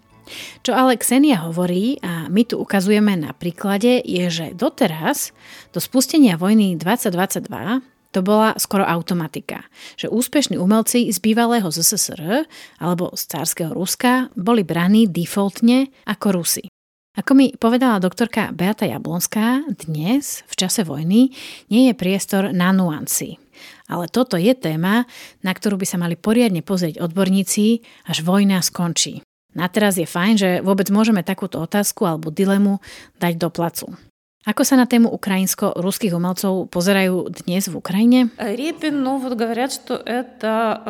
[0.65, 5.37] Čo ale Ksenia hovorí, a my tu ukazujeme na príklade, je, že doteraz,
[5.77, 9.67] do spustenia vojny 2022, to bola skoro automatika,
[9.99, 12.47] že úspešní umelci z bývalého ZSSR
[12.79, 16.65] alebo z cárskeho Ruska boli braní defaultne ako Rusi.
[17.15, 21.31] Ako mi povedala doktorka Beata Jablonská, dnes, v čase vojny,
[21.71, 23.44] nie je priestor na nuancy.
[23.85, 25.05] Ale toto je téma,
[25.45, 29.21] na ktorú by sa mali poriadne pozrieť odborníci, až vojna skončí.
[29.55, 32.83] Na teraz je fajn, že vôbec môžeme takúto otázku alebo dilemu
[33.23, 33.87] dať do placu.
[34.48, 38.20] Ako sa na tému ukrajinsko-ruských umelcov pozerajú dnes v Ukrajine?
[38.40, 40.82] Репин, ну вот говорят, что это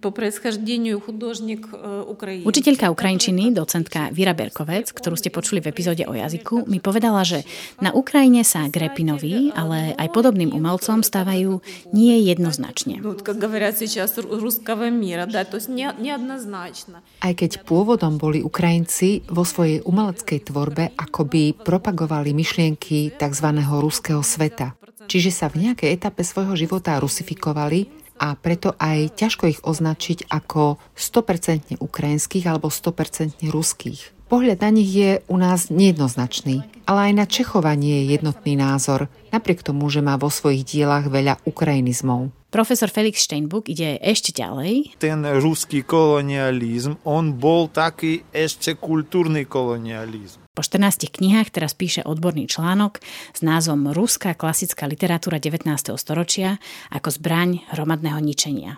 [0.00, 1.68] по происхождению художник
[2.08, 2.48] Украины.
[2.48, 7.44] Učiteľka ukrajinčiny, docentka Vira Berkovec, ktorú ste počuli v epizóde o jazyku, mi povedala, že
[7.84, 11.60] na Ukrajine sa k Repinovi, ale aj podobným umelcom stávajú
[11.92, 13.04] nie jednoznačne.
[13.04, 17.04] Ну, как говорят сейчас, русского мира, да, то есть не, неоднозначно.
[17.20, 23.47] Aj keď pôvodom boli Ukrajinci vo svojej umeleckej tvorbe akoby propagovali myšlienky tzv.
[23.79, 24.75] ruského sveta.
[25.07, 27.87] Čiže sa v nejakej etape svojho života rusifikovali
[28.19, 34.27] a preto aj ťažko ich označiť ako 100% ukrajinských alebo 100% ruských.
[34.27, 36.82] Pohľad na nich je u nás nejednoznačný.
[36.87, 41.07] Ale aj na Čechova nie je jednotný názor, napriek tomu, že má vo svojich dielach
[41.07, 42.31] veľa ukrajinizmov.
[42.53, 45.01] Profesor Felix Steinbuck ide ešte ďalej.
[45.01, 50.43] Ten ruský kolonializm, on bol taký ešte kultúrny kolonializm.
[50.53, 53.01] Po 14 knihách teraz píše odborný článok
[53.33, 55.65] s názvom Ruská klasická literatúra 19.
[55.97, 56.61] storočia
[56.93, 58.77] ako zbraň hromadného ničenia.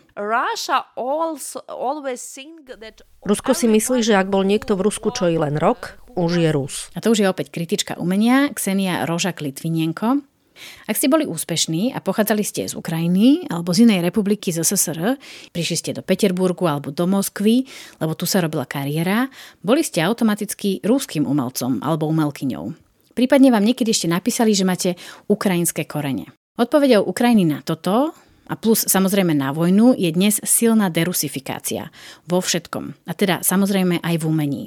[3.28, 6.50] Rusko si myslí, že ak bol niekto v Rusku čo i len rok, už je
[6.50, 6.90] Rus.
[6.96, 10.24] A to už je opäť kritička umenia Ksenia Rožak Litvinienko,
[10.88, 15.20] ak ste boli úspešní a pochádzali ste z Ukrajiny alebo z inej republiky z SSR,
[15.52, 17.68] prišli ste do Peterburgu alebo do Moskvy,
[18.00, 19.28] lebo tu sa robila kariéra,
[19.60, 22.72] boli ste automaticky rúským umelcom alebo umelkyňou.
[23.16, 24.90] Prípadne vám niekedy ešte napísali, že máte
[25.32, 26.32] ukrajinské korene.
[26.56, 28.16] Odpovedou Ukrajiny na toto
[28.48, 31.92] a plus samozrejme na vojnu je dnes silná derusifikácia
[32.28, 33.08] vo všetkom.
[33.08, 34.64] A teda samozrejme aj v umení.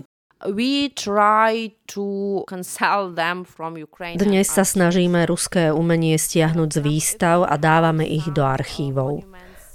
[4.14, 9.26] Dnes sa snažíme ruské umenie stiahnuť z výstav a dávame ich do archívov.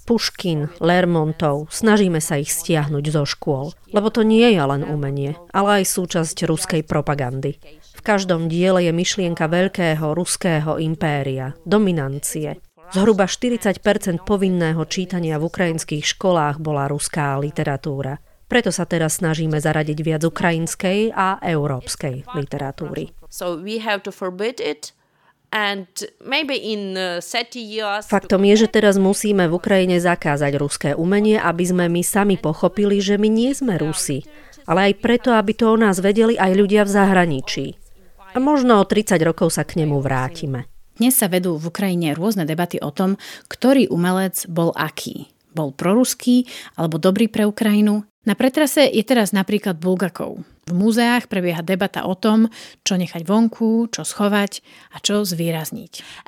[0.07, 5.83] Puškin, Lermontov, snažíme sa ich stiahnuť zo škôl, lebo to nie je len umenie, ale
[5.83, 7.59] aj súčasť ruskej propagandy.
[7.95, 12.63] V každom diele je myšlienka veľkého ruského impéria, dominancie.
[12.95, 13.83] Zhruba 40%
[14.23, 18.15] povinného čítania v ukrajinských školách bola ruská literatúra.
[18.47, 23.15] Preto sa teraz snažíme zaradiť viac ukrajinskej a európskej literatúry.
[28.09, 32.97] Faktom je, že teraz musíme v Ukrajine zakázať ruské umenie, aby sme my sami pochopili,
[32.97, 34.25] že my nie sme Rusi,
[34.65, 37.65] ale aj preto, aby to o nás vedeli aj ľudia v zahraničí.
[38.33, 40.65] A možno o 30 rokov sa k nemu vrátime.
[40.97, 45.29] Dnes sa vedú v Ukrajine rôzne debaty o tom, ktorý umelec bol aký.
[45.53, 50.43] Bol proruský alebo dobrý pre Ukrajinu, na pretrase je teraz napríklad Bulgakov.
[50.63, 52.47] V múzeách prebieha debata o tom,
[52.87, 54.63] čo nechať vonku, čo schovať
[54.95, 56.23] a čo zvýrazniť.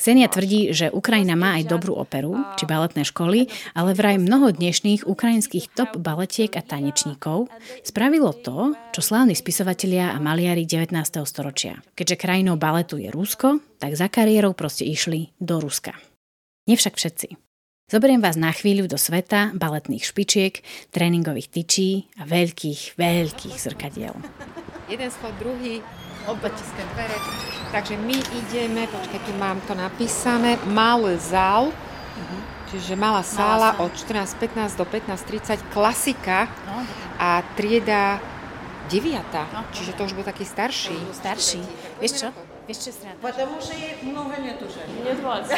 [0.00, 5.04] Ksenia tvrdí, že Ukrajina má aj dobrú operu, či baletné školy, ale vraj mnoho dnešných
[5.04, 7.52] ukrajinských top baletiek a tanečníkov
[7.84, 10.96] spravilo to, čo slávni spisovatelia a maliari 19.
[11.28, 11.84] storočia.
[11.92, 15.92] Keďže krajinou baletu je Rusko, tak za kariérou proste išli do Ruska.
[16.64, 17.47] Nevšak všetci.
[17.88, 20.60] Zoberiem vás na chvíľu do sveta baletných špičiek,
[20.92, 24.12] tréningových tyčí a veľkých, veľkých zrkadiel.
[24.92, 25.80] Jeden schod, druhý,
[26.28, 27.16] obačiské dvere.
[27.72, 28.12] Takže my
[28.44, 32.40] ideme, počkaj, tu mám to napísané, malý zál, uh-huh.
[32.68, 36.84] čiže malá sála od 14.15 do 15.30, klasika no,
[37.16, 38.20] a trieda
[38.92, 40.96] deviata, no, čiže to už bol taký starší.
[41.16, 41.64] Starší.
[42.04, 42.28] Vieš čo?
[42.67, 43.19] Vieš čo strana?
[43.19, 44.79] Потому что ей много лет уже.
[44.95, 45.51] Мне 20.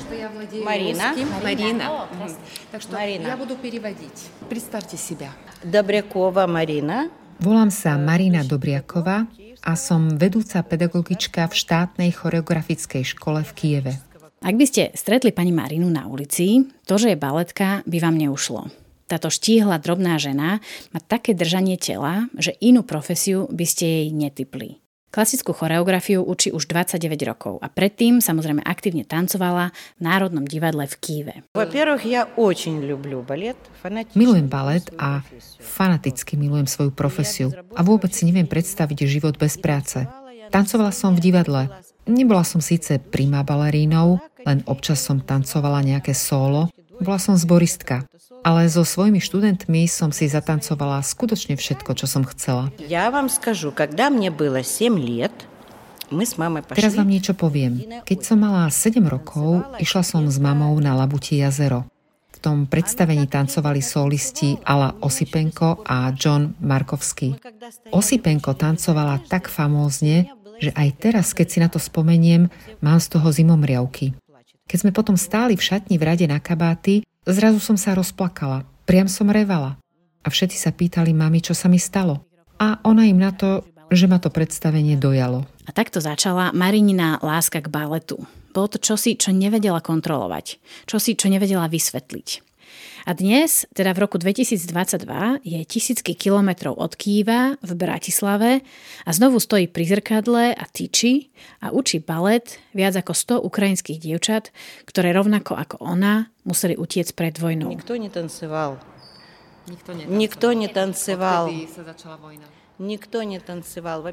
[0.00, 1.12] Что я владею Марина.
[1.12, 1.28] русским.
[1.44, 1.84] Марина.
[2.12, 2.36] Марина.
[2.72, 3.28] Так что Марина.
[3.28, 4.32] я буду переводить.
[4.48, 5.30] Представьте себя.
[5.64, 7.12] Добрякова Marina.
[7.40, 9.24] Volám sa Marina Dobriakova
[9.64, 13.92] a som vedúca pedagogička v štátnej choreografickej škole v Kieve.
[14.40, 18.72] Ak by ste stretli pani Marinu na ulici, to, že je baletka, by vám neušlo.
[19.04, 24.80] Táto štíhla drobná žena má také držanie tela, že inú profesiu by ste jej netypli.
[25.15, 30.95] Klasickú choreografiu učí už 29 rokov a predtým samozrejme aktívne tancovala v Národnom divadle v
[30.99, 31.35] Kýve.
[34.11, 35.23] Milujem balet a
[35.63, 40.03] fanaticky milujem svoju profesiu a vôbec si neviem predstaviť život bez práce.
[40.51, 41.71] Tancovala som v divadle.
[42.11, 46.67] Nebola som síce primá balerínou, len občas som tancovala nejaké solo.
[46.99, 48.03] Bola som zboristka
[48.44, 52.72] ale so svojimi študentmi som si zatancovala skutočne všetko, čo som chcela.
[52.88, 55.34] Ja vám skážu, когда мне было 7 лет,
[56.10, 58.02] my s mamой Teraz vám niečo poviem.
[58.02, 61.86] Keď som mala 7 rokov, išla som s mamou na Labutie jazero.
[62.34, 67.36] V tom predstavení tancovali solisti Ala Osipenko a John Markovský.
[67.94, 72.50] Osipenko tancovala tak famózne, že aj teraz, keď si na to spomeniem,
[72.82, 74.16] mám z toho zimomriavky.
[74.66, 79.09] Keď sme potom stáli v šatni v rade na kabáty, Zrazu som sa rozplakala, priam
[79.09, 79.81] som revala.
[80.21, 82.21] A všetci sa pýtali mami, čo sa mi stalo.
[82.61, 85.41] A ona im na to, že ma to predstavenie dojalo.
[85.65, 88.21] A takto začala Marinina láska k baletu.
[88.53, 90.61] Bolo to čosi, čo nevedela kontrolovať.
[90.85, 92.54] Čosi, čo nevedela vysvetliť.
[93.05, 94.65] A dnes, teda v roku 2022,
[95.45, 98.65] je tisícky kilometrov od Kýva v Bratislave
[99.05, 101.29] a znovu stojí pri zrkadle a tyčí
[101.61, 104.49] a učí balet viac ako 100 ukrajinských dievčat,
[104.89, 107.69] ktoré rovnako ako ona museli utiec pred vojnou.
[107.69, 108.81] Nikto netancoval.
[109.69, 110.17] Nikto netancoval.
[110.17, 111.43] Nikto netancoval.
[111.45, 112.64] Odtedy sa začala vojna.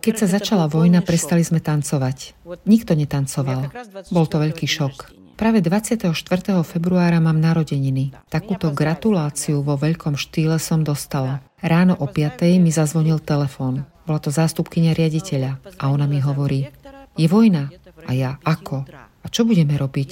[0.02, 2.38] Keď sa začala vojna, prestali sme tancovať.
[2.62, 3.70] Nikto netancoval.
[4.14, 4.96] Bol to veľký šok.
[5.34, 6.14] Práve 24.
[6.62, 8.14] februára mám narodeniny.
[8.30, 11.42] Takúto gratuláciu vo veľkom štýle som dostala.
[11.58, 12.38] Ráno o 5.
[12.62, 13.82] mi zazvonil telefón.
[14.06, 16.70] Bola to zástupkynia riaditeľa a ona mi hovorí,
[17.18, 17.74] je vojna.
[18.06, 18.86] A ja, ako?
[19.22, 20.10] A čo budeme robiť?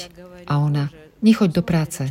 [0.50, 0.90] A ona,
[1.22, 2.10] nechoď do práce.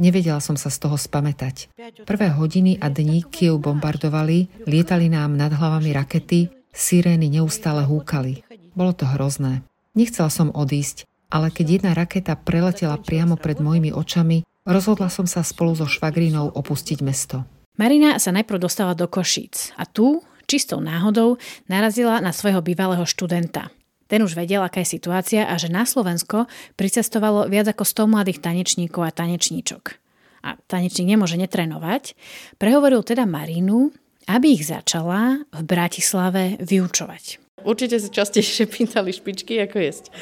[0.00, 1.72] Nevedela som sa z toho spamätať.
[2.08, 8.40] Prvé hodiny a dní Kiev bombardovali, lietali nám nad hlavami rakety, sirény neustále húkali.
[8.72, 9.60] Bolo to hrozné.
[9.92, 15.44] Nechcela som odísť, ale keď jedna raketa preletela priamo pred mojimi očami, rozhodla som sa
[15.44, 17.44] spolu so švagrinou opustiť mesto.
[17.76, 23.72] Marina sa najprv dostala do Košíc a tu, čistou náhodou, narazila na svojho bývalého študenta.
[24.12, 26.44] Ten už vedel, aká je situácia a že na Slovensko
[26.76, 29.96] pricestovalo viac ako 100 mladých tanečníkov a tanečníčok.
[30.44, 32.12] A tanečník nemôže netrenovať.
[32.60, 33.88] Prehovoril teda Marínu,
[34.28, 37.40] aby ich začala v Bratislave vyučovať.
[37.64, 40.12] Určite sa častejšie pýtali špičky, ako jesť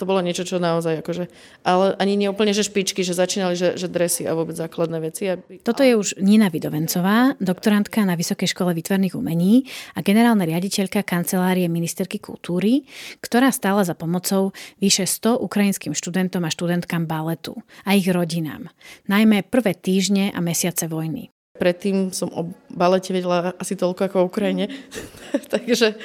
[0.00, 1.28] to bolo niečo, čo naozaj akože,
[1.68, 5.28] ale ani nie úplne, že špičky, že začínali, že, že dresy a vôbec základné veci.
[5.60, 11.68] Toto je už Nina Vidovencová, doktorantka na Vysokej škole výtvarných umení a generálna riaditeľka kancelárie
[11.68, 12.88] ministerky kultúry,
[13.20, 18.72] ktorá stála za pomocou vyše 100 ukrajinským študentom a študentkám baletu a ich rodinám,
[19.04, 21.28] najmä prvé týždne a mesiace vojny.
[21.60, 24.72] Predtým som o balete vedela asi toľko ako o Ukrajine.
[25.54, 26.00] Takže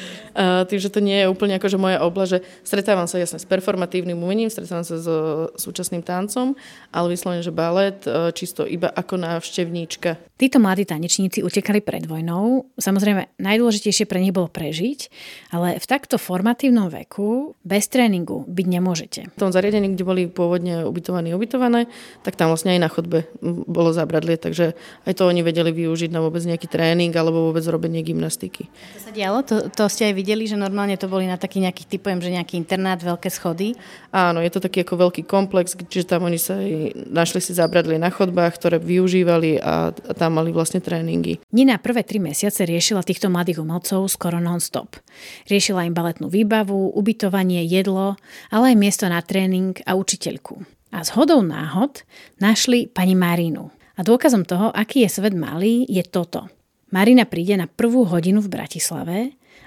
[0.67, 4.19] tým, že to nie je úplne akože moja obla, že stretávam sa jasne s performatívnym
[4.19, 6.59] umením, stretávam sa so súčasným tancom,
[6.91, 8.03] ale vyslovene, že balet
[8.35, 10.19] čisto iba ako návštevníčka.
[10.35, 12.67] Títo mladí tanečníci utekali pred vojnou.
[12.75, 15.07] Samozrejme, najdôležitejšie pre nich bolo prežiť,
[15.55, 19.21] ale v takto formatívnom veku bez tréningu byť nemôžete.
[19.31, 21.87] V tom zariadení, kde boli pôvodne ubytovaní ubytované,
[22.27, 24.75] tak tam vlastne aj na chodbe bolo zabradlie, takže
[25.07, 28.65] aj to oni vedeli využiť na vôbec nejaký tréning alebo vôbec robenie gymnastiky.
[28.97, 29.45] To sa dialo?
[29.45, 32.57] To, to ste aj videli, že normálne to boli na taký nejaký, typujem, že nejaký
[32.57, 33.77] internát, veľké schody?
[34.09, 38.01] Áno, je to taký ako veľký komplex, čiže tam oni sa aj našli si zabradlie
[38.01, 41.37] na chodbách, ktoré využívali a, a tam mali vlastne tréningy.
[41.53, 44.97] Nina prvé tri mesiace riešila týchto mladých umelcov skoro non-stop.
[45.45, 48.17] Riešila im baletnú výbavu, ubytovanie, jedlo,
[48.49, 50.63] ale aj miesto na tréning a učiteľku.
[50.95, 52.07] A z hodou náhod
[52.39, 56.48] našli pani Marínu, a dôkazom toho, aký je svet malý, je toto.
[56.90, 59.18] Marina príde na prvú hodinu v Bratislave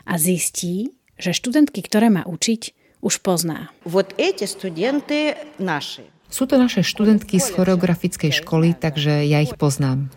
[0.04, 2.62] a zistí, že študentky, ktoré má učiť,
[3.04, 3.72] už pozná.
[3.84, 6.08] Вот эти студенты наши.
[6.34, 10.10] Sú to naše študentky z choreografickej školy, takže ja ich poznám.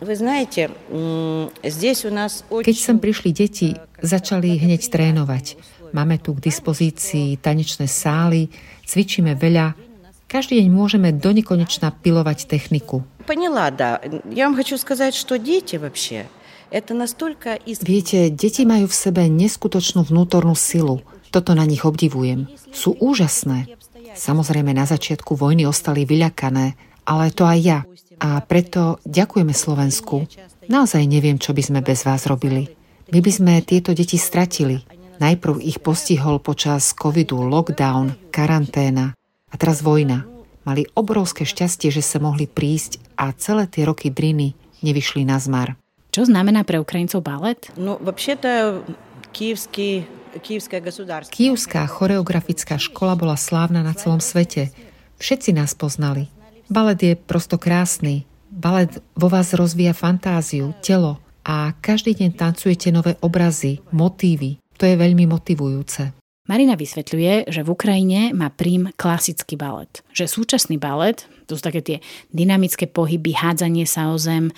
[2.49, 5.61] Keď sem prišli deti, začali hneď trénovať.
[5.93, 8.49] Máme tu k dispozícii tanečné sály,
[8.89, 9.77] cvičíme veľa.
[10.25, 13.05] Každý deň môžeme do nekonečna pilovať techniku.
[13.25, 14.01] Поняла, да.
[14.29, 16.25] Я вам хочу сказать, что дети вообще
[16.71, 17.59] это настолько...
[17.65, 20.99] Viete, deti majú v sebe neskutočnú vnútornú silu.
[21.31, 22.47] Toto na nich obdivujem.
[22.71, 23.67] Sú úžasné.
[24.15, 27.79] Samozrejme, na začiatku vojny ostali vyľakané, ale to aj ja.
[28.17, 30.25] A preto ďakujeme Slovensku.
[30.67, 32.67] Naozaj neviem, čo by sme bez vás robili.
[33.13, 34.83] My by sme tieto deti stratili.
[35.17, 39.15] Najprv ich postihol počas covidu lockdown, karanténa
[39.47, 40.30] a teraz vojna.
[40.67, 44.51] Mali obrovské šťastie, že sa mohli prísť a celé tie roky driny
[44.83, 45.79] nevyšli na zmar.
[46.11, 47.71] Čo znamená pre Ukrajincov balet?
[47.79, 48.83] No, вообще-то
[49.31, 54.69] киевский Kijevská choreografická škola bola slávna na celom svete.
[55.17, 56.29] Všetci nás poznali.
[56.69, 58.29] Balet je prosto krásny.
[58.53, 61.17] Balet vo vás rozvíja fantáziu, telo
[61.47, 64.59] a každý deň tancujete nové obrazy, motívy.
[64.77, 66.13] To je veľmi motivujúce.
[66.42, 70.02] Marina vysvetľuje, že v Ukrajine má prím klasický balet.
[70.10, 71.98] Že súčasný balet, to sú také tie
[72.34, 74.50] dynamické pohyby, hádzanie sa o zem,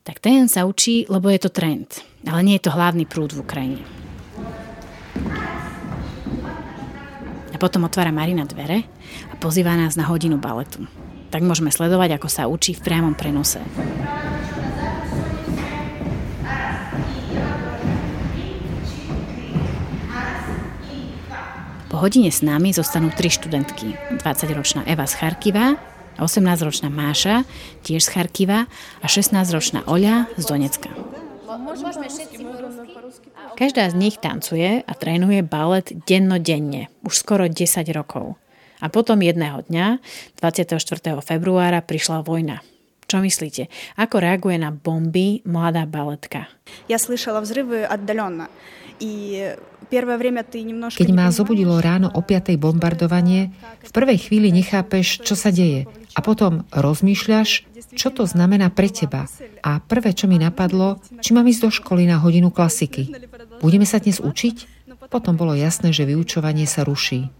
[0.00, 2.00] tak ten sa učí, lebo je to trend.
[2.24, 3.84] Ale nie je to hlavný prúd v Ukrajine.
[7.52, 8.88] A potom otvára Marina dvere
[9.28, 10.88] a pozýva nás na hodinu baletu.
[11.28, 13.60] Tak môžeme sledovať, ako sa učí v priamom prenose.
[21.95, 23.95] Po hodine s nami zostanú tri študentky.
[24.23, 25.75] 20-ročná Eva z Charkiva,
[26.21, 27.43] 18-ročná Máša,
[27.83, 28.69] tiež z Charkiva
[29.01, 30.91] a 16-ročná Oľa z Donecka.
[33.59, 37.59] Každá z nich tancuje a trénuje balet dennodenne, už skoro 10
[37.91, 38.39] rokov.
[38.81, 40.01] A potom jedného dňa,
[40.41, 40.79] 24.
[41.21, 42.65] februára, prišla vojna.
[43.05, 43.67] Čo myslíte?
[43.99, 46.47] Ako reaguje na bomby mladá baletka?
[46.87, 48.47] Ja slyšela vzrivy отдаленно.
[50.98, 52.58] Keď ma zobudilo ráno o 5.
[52.58, 53.54] bombardovanie,
[53.86, 55.86] v prvej chvíli nechápeš, čo sa deje.
[56.16, 59.28] A potom rozmýšľaš, čo to znamená pre teba.
[59.62, 63.12] A prvé, čo mi napadlo, či mám ísť do školy na hodinu klasiky.
[63.62, 64.75] Budeme sa dnes učiť?
[65.06, 67.30] Potom bolo jasné, že vyučovanie sa ruší.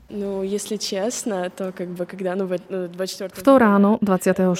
[3.36, 4.54] V to ráno 24.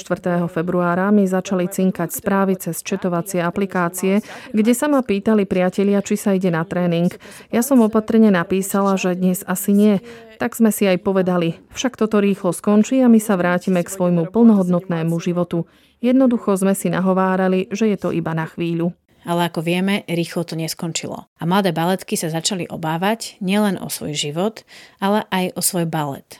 [0.51, 4.19] februára mi začali cinkať správy cez četovacie aplikácie,
[4.51, 7.15] kde sa ma pýtali priatelia, či sa ide na tréning.
[7.47, 10.03] Ja som opatrne napísala, že dnes asi nie.
[10.37, 14.29] Tak sme si aj povedali, však toto rýchlo skončí a my sa vrátime k svojmu
[14.29, 15.65] plnohodnotnému životu.
[16.03, 18.93] Jednoducho sme si nahovárali, že je to iba na chvíľu
[19.27, 21.27] ale ako vieme, rýchlo to neskončilo.
[21.35, 24.63] A mladé baletky sa začali obávať nielen o svoj život,
[25.03, 26.39] ale aj o svoj balet.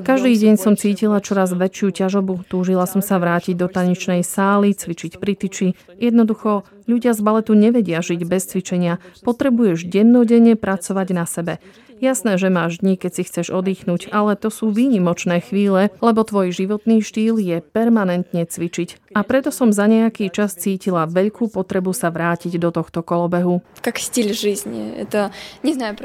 [0.00, 2.48] Každý deň som cítila čoraz väčšiu ťažobu.
[2.48, 5.68] Túžila som sa vrátiť do tanečnej sály, cvičiť pri tyči.
[6.00, 9.02] Jednoducho, Ľudia z baletu nevedia žiť bez cvičenia.
[9.26, 11.58] Potrebuješ dennodenne pracovať na sebe.
[11.96, 16.52] Jasné, že máš dni, keď si chceš oddychnúť, ale to sú výnimočné chvíle, lebo tvoj
[16.52, 19.16] životný štýl je permanentne cvičiť.
[19.16, 23.64] A preto som za nejaký čas cítila veľkú potrebu sa vrátiť do tohto kolobehu.
[23.80, 25.08] Je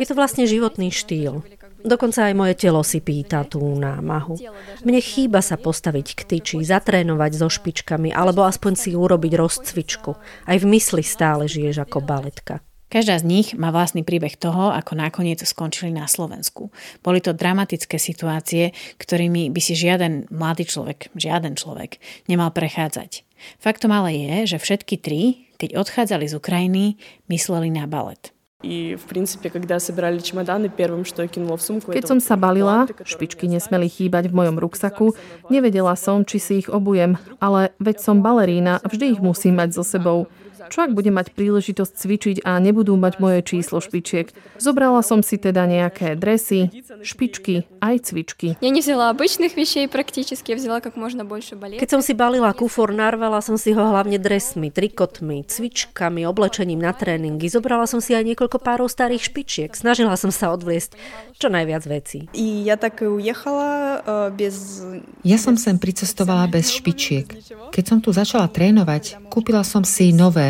[0.08, 1.44] to vlastne životný štýl.
[1.82, 4.38] Dokonca aj moje telo si pýta tú námahu.
[4.86, 10.12] Mne chýba sa postaviť k tyči, zatrénovať so špičkami, alebo aspoň si urobiť rozcvičku.
[10.46, 12.62] Aj v mysli stále žiješ ako baletka.
[12.92, 16.76] Každá z nich má vlastný príbeh toho, ako nakoniec skončili na Slovensku.
[17.00, 23.24] Boli to dramatické situácie, ktorými by si žiaden mladý človek, žiaden človek nemal prechádzať.
[23.64, 26.86] Faktom ale je, že všetky tri, keď odchádzali z Ukrajiny,
[27.32, 28.36] mysleli na balet.
[28.63, 31.93] И, в принципе, когда собирали чемоданы, первым, что я кинула в сумку...
[31.93, 35.13] Keď som sa balila, špičky nesmeli chýbať v mojom ruksaku,
[35.53, 39.85] nevedela som, či si ich obujem, ale veď som balerína, vždy ich musím mať so
[39.85, 40.27] sebou.
[40.67, 44.33] Čo ak budem mať príležitosť cvičiť a nebudú mať moje číslo špičiek?
[44.57, 46.73] Zobrala som si teda nejaké dresy,
[47.05, 48.49] špičky, aj cvičky.
[48.65, 51.79] Я не взяла обычных вещей практически, я взяла как можно больше балет.
[51.79, 56.97] Keď som si balila kufor, narvala som si ho hlavne dresmi, trikotmi, cvičkami, oblečením na
[56.97, 57.47] tréningy.
[57.53, 59.71] Zobrala som si aj niekoľko párov starých špičiek.
[59.77, 60.97] Snažila som sa odviesť
[61.37, 62.29] čo najviac vecí.
[62.33, 64.83] И я так и уехала э, без...
[65.23, 67.29] Ja som sem pricestovala bez špičiek.
[67.71, 70.50] Keď som tu začala trénovať, kúpila som si nové,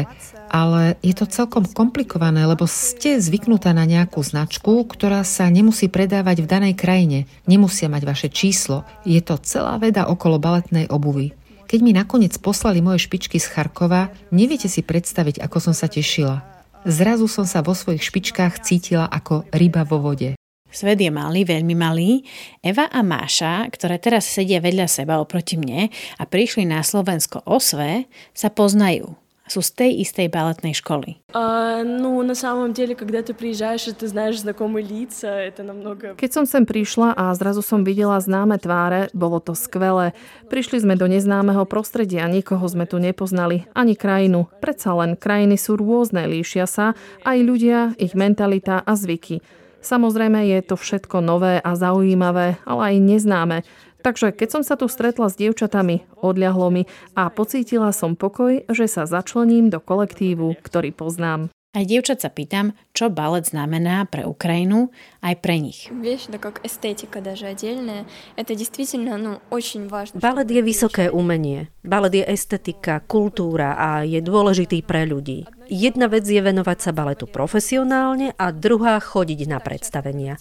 [0.51, 6.43] ale je to celkom komplikované, lebo ste zvyknutá na nejakú značku, ktorá sa nemusí predávať
[6.43, 7.25] v danej krajine.
[7.47, 8.83] Nemusia mať vaše číslo.
[9.07, 11.31] Je to celá veda okolo baletnej obuvy.
[11.71, 16.43] Keď mi nakoniec poslali moje špičky z Charkova, neviete si predstaviť, ako som sa tešila.
[16.83, 20.35] Zrazu som sa vo svojich špičkách cítila ako ryba vo vode.
[20.71, 22.23] Svet je malý, veľmi malý.
[22.63, 27.59] Eva a Máša, ktoré teraz sedia vedľa seba oproti mne a prišli na Slovensko o
[27.59, 29.20] sve, sa poznajú
[29.50, 31.22] Sú z tej istej baletnej školy.
[31.30, 36.18] А, ну, на самом деле, когда ты приезжаешь, и ты знаешь знакомые лица, это намного...
[36.18, 40.18] Keď som sem prišla a zrazu som videla známe tváre, bolo to skvelé.
[40.50, 44.50] Prišli sme do neznámeho prostredia, nikoho sme tu nepoznali, ani krajinu.
[44.58, 49.46] Predsa len krajiny sú rôzne, líšia sa, aj ľudia, ich mentalita a zvyky.
[49.78, 53.62] Samozrejme je to všetko nové a zaujímavé, ale aj neznáme.
[54.02, 56.82] Takže keď som sa tu stretla s dievčatami, odľahlo mi
[57.18, 61.50] a pocítila som pokoj, že sa začlením do kolektívu, ktorý poznám.
[61.76, 64.88] Aj dievčat sa pýtam, čo balet znamená pre Ukrajinu
[65.20, 65.92] aj pre nich.
[65.92, 68.08] Вещь, да как эстетика даже отдельная,
[68.40, 70.16] это действительно, ну, очень важно.
[70.16, 71.68] Balet je vysoké umenie.
[71.84, 75.44] Balet je estetika, kultúra a je dôležitý pre ľudí.
[75.68, 80.40] Jedna vec je venovať sa baletu profesionálne a druhá chodiť na predstavenia.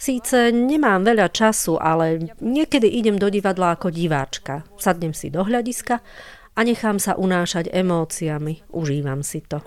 [0.00, 4.64] Síce nemám veľa času, ale niekedy idem do divadla ako diváčka.
[4.80, 6.00] Sadnem si do hľadiska
[6.58, 8.66] a nechám sa unášať emóciami.
[8.74, 9.62] Užívam si to.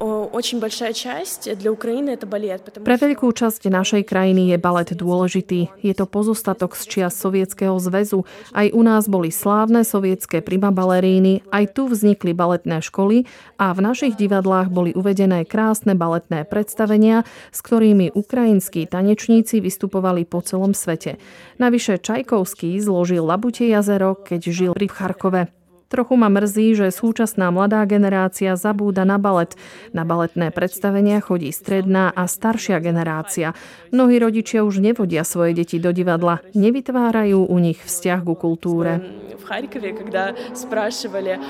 [2.83, 5.59] Pre veľkú časť našej krajiny je balet dôležitý.
[5.79, 8.27] Je to pozostatok z čias Sovietskeho zväzu.
[8.51, 13.25] Aj u nás boli slávne sovietské prima baleríny, aj tu vznikli baletné školy
[13.57, 17.23] a v našich divadlách boli uvedené krásne baletné predstavenia,
[17.55, 21.15] s ktorými ukrajinskí tanečníci vystupovali po celom svete.
[21.57, 25.62] Navyše Čajkovský zložil Labute jazero, keď žil pri Charkove.
[25.92, 29.56] Trochu ma mrzí, že súčasná mladá generácia zabúda na balet.
[29.96, 33.56] Na baletné predstavenia chodí stredná a staršia generácia.
[33.88, 39.00] Mnohí rodičia už nevodia svoje deti do divadla, nevytvárajú u nich vzťah ku kultúre.
[39.40, 41.40] в Харькове, когда спрашивали...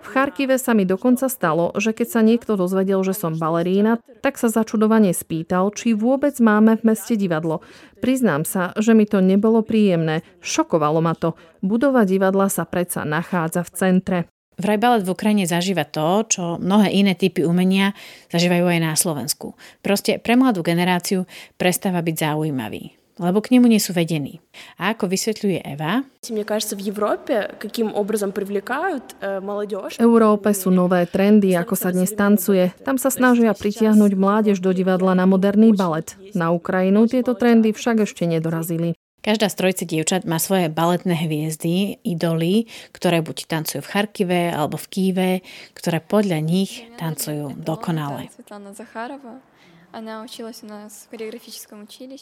[0.00, 4.40] v Charkive sa mi dokonca stalo, že keď sa niekto dozvedel, že som balerína, tak
[4.40, 7.60] sa začudovane spýtal, či vôbec máme v meste divadlo.
[8.00, 10.24] Priznám sa, že mi to nebolo príjemné.
[10.40, 11.36] Šokovalo ma to.
[11.60, 14.18] Budova divadla sa predsa nachádza v centre.
[14.60, 17.96] Vraj balet v Ukrajine zažíva to, čo mnohé iné typy umenia
[18.28, 19.56] zažívajú aj na Slovensku.
[19.80, 21.24] Proste pre mladú generáciu
[21.56, 24.43] prestáva byť zaujímavý lebo k nemu nie sú vedení.
[24.75, 29.95] A ako vysvetľuje Eva, Мне кажется, в Европе каким образом привлекают э, молодежь.
[29.95, 32.73] V Európe sú nové trendy, ako sa dnes tancuje.
[32.83, 36.17] Tam sa snažia pritiahnuť mládež do divadla na moderný balet.
[36.35, 38.99] Na Ukrajinu tieto trendy však ešte nedorazili.
[39.25, 44.77] Každá z trojce dievčat má svoje baletné hviezdy, idoly, ktoré buď tancujú v Charkive alebo
[44.77, 45.29] v Kýve,
[45.73, 48.29] ktoré podľa nich tancujú dokonale.
[48.37, 49.41] Светлана Захарова.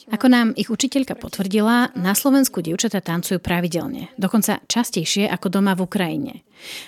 [0.09, 5.85] ako nám ich učiteľka potvrdila, na Slovensku dievčatá tancujú pravidelne, dokonca častejšie ako doma v
[5.85, 6.35] Ukrajine.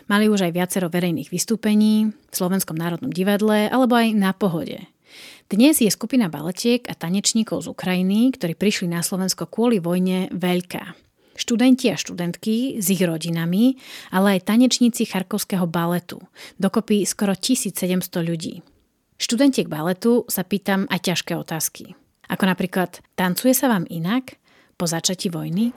[0.08, 4.88] Mali už aj viacero verejných vystúpení v Slovenskom národnom divadle alebo aj na pohode.
[5.52, 10.96] Dnes je skupina baletiek a tanečníkov z Ukrajiny, ktorí prišli na Slovensko kvôli vojne, veľká.
[11.36, 13.76] Študenti a študentky s ich rodinami,
[14.14, 16.24] ale aj tanečníci charkovského baletu,
[16.56, 18.64] dokopy skoro 1700 ľudí.
[19.20, 21.92] Študentiek baletu sa pýtam aj ťažké otázky.
[22.32, 24.40] Ako napríklad, tancuje sa vám inak
[24.80, 25.76] po začatí vojny?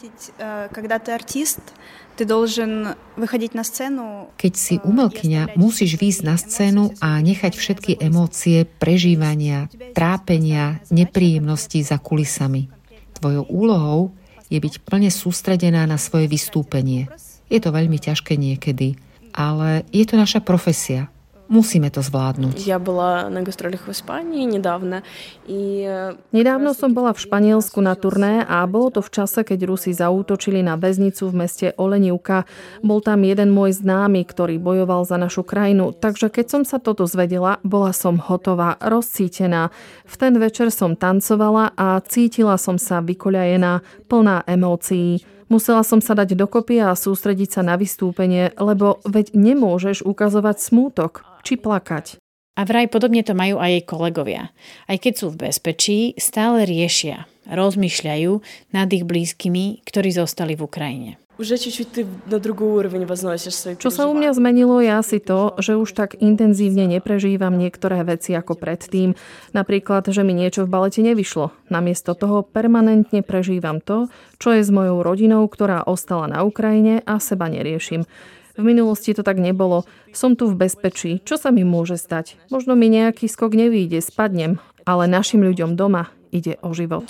[4.40, 12.00] Keď si umelkyňa, musíš výjsť na scénu a nechať všetky emócie, prežívania, trápenia, nepríjemnosti za
[12.00, 12.72] kulisami.
[13.20, 14.16] Tvojou úlohou
[14.48, 17.12] je byť plne sústredená na svoje vystúpenie.
[17.52, 18.96] Je to veľmi ťažké niekedy,
[19.36, 21.12] ale je to naša profesia–
[21.52, 22.56] Musíme to zvládnuť.
[22.64, 25.04] Ja bola na gastrolách v Ispánii e, nedávno.
[25.46, 25.86] I...
[26.32, 30.64] Nedávno som bola v Španielsku na turné a bolo to v čase, keď Rusi zaútočili
[30.64, 32.48] na väznicu v meste Olenivka.
[32.80, 37.04] Bol tam jeden môj známy, ktorý bojoval za našu krajinu, takže keď som sa toto
[37.04, 39.70] zvedela, bola som hotová, rozcítená.
[40.08, 45.22] V ten večer som tancovala a cítila som sa vykoľajená, plná emócií.
[45.52, 51.33] Musela som sa dať dokopy a sústrediť sa na vystúpenie, lebo veď nemôžeš ukazovať smútok
[51.47, 52.21] či plakať.
[52.59, 54.43] A vraj podobne to majú aj jej kolegovia.
[54.91, 58.33] Aj keď sú v bezpečí, stále riešia, rozmýšľajú
[58.75, 61.13] nad ich blízkymi, ktorí zostali v Ukrajine.
[61.39, 65.23] уже чуть-чуть ты на другой уровень возносишь свои Čo sa u mňa zmenilo je asi
[65.23, 69.15] to, že už tak intenzívne neprežívam niektoré veci ako predtým.
[69.55, 71.55] Napríklad, že mi niečo v balete nevyšlo.
[71.71, 74.11] Namiesto toho permanentne prežívam to,
[74.43, 78.03] čo je s mojou rodinou, ktorá ostala na Ukrajine a seba neriešim.
[78.54, 79.86] V minulosti to tak nebolo.
[80.14, 81.26] Som tu v bezpečí.
[81.26, 82.38] Čo sa mi môže stať?
[82.54, 84.62] Možno mi nejaký skok nevyjde, spadnem.
[84.86, 87.06] Ale našim ľuďom doma ide o život.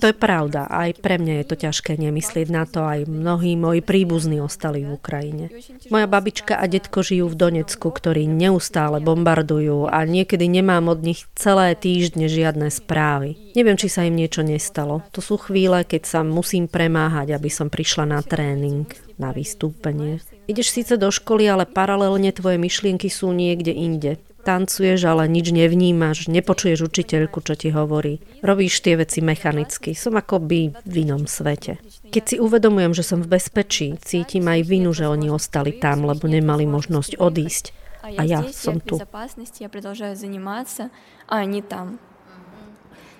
[0.00, 0.60] To je pravda.
[0.72, 2.80] Aj pre mňa je to ťažké nemyslieť na to.
[2.80, 5.52] Aj mnohí moji príbuzní ostali v Ukrajine.
[5.92, 11.28] Moja babička a detko žijú v Donecku, ktorí neustále bombardujú a niekedy nemám od nich
[11.36, 13.52] celé týždne žiadne správy.
[13.52, 15.04] Neviem, či sa im niečo nestalo.
[15.12, 18.88] To sú chvíle, keď sa musím premáhať, aby som prišla na tréning,
[19.20, 20.24] na vystúpenie.
[20.48, 24.16] Ideš síce do školy, ale paralelne tvoje myšlienky sú niekde inde
[24.47, 28.19] Tancuješ, ale nič nevnímaš, nepočuješ učiteľku, čo ti hovorí.
[28.43, 29.95] Robíš tie veci mechanicky.
[29.95, 31.79] Som akoby v inom svete.
[32.11, 36.27] Keď si uvedomujem, že som v bezpečí, cítim aj vinu, že oni ostali tam, lebo
[36.27, 37.65] nemali možnosť odísť.
[38.03, 38.95] A ja здесь, som я в tu.
[38.99, 40.91] безопасности, я продолжаю заниматься,
[41.23, 42.03] а они там.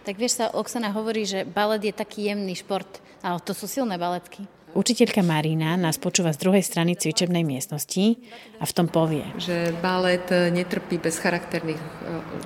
[0.04, 3.96] Tak vieš sa, Oksana hovorí, že balet je taký jemný šport, ale to sú silné
[3.96, 4.44] baletky.
[4.77, 8.21] Učiteľka Marina nás počúva z druhej strany cvičebnej miestnosti
[8.61, 9.25] a v tom povie.
[9.41, 11.89] Že balet e, netrpí bez charakterných e,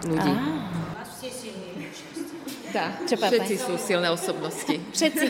[0.07, 0.33] ľudí.
[0.33, 0.93] Á.
[2.73, 2.87] Dá.
[3.05, 4.81] Všetci sú silné osobnosti.
[4.97, 5.27] Všetci.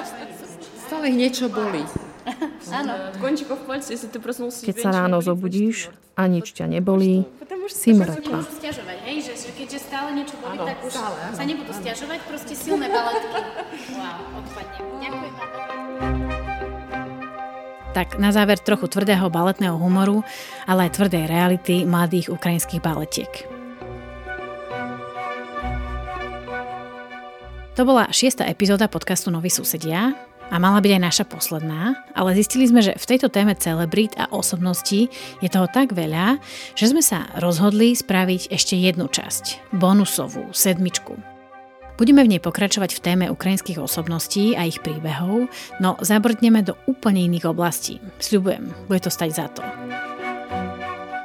[0.88, 1.84] Stále ich niečo boli.
[4.64, 7.28] Keď sa ráno zobudíš a nič ťa nebolí,
[7.68, 8.44] si mŕtva.
[9.54, 10.92] Keďže stále niečo boli, tak už
[11.36, 13.40] sa nebudú stiažovať, proste silné baletky.
[13.96, 14.78] Wow, odpadne.
[15.04, 15.63] Ďakujem.
[17.94, 20.26] Tak na záver trochu tvrdého baletného humoru,
[20.66, 23.30] ale aj tvrdej reality mladých ukrajinských baletiek.
[27.74, 30.14] To bola šiesta epizóda podcastu Noví susedia
[30.46, 34.30] a mala byť aj naša posledná, ale zistili sme, že v tejto téme celebrít a
[34.30, 35.10] osobností
[35.42, 36.38] je toho tak veľa,
[36.78, 41.33] že sme sa rozhodli spraviť ešte jednu časť, bonusovú, sedmičku.
[41.94, 45.46] Budeme v nej pokračovať v téme ukrajinských osobností a ich príbehov,
[45.78, 48.02] no zabrdneme do úplne iných oblastí.
[48.18, 49.62] Sľubujem, bude to stať za to.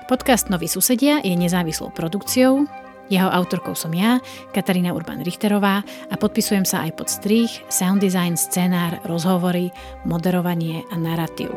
[0.05, 2.69] Podcast Noví susedia je nezávislou produkciou,
[3.09, 4.21] jeho autorkou som ja,
[4.53, 9.73] Katarína Urban-Richterová a podpisujem sa aj pod strých, sound design, scenár, rozhovory,
[10.05, 11.49] moderovanie a narratív.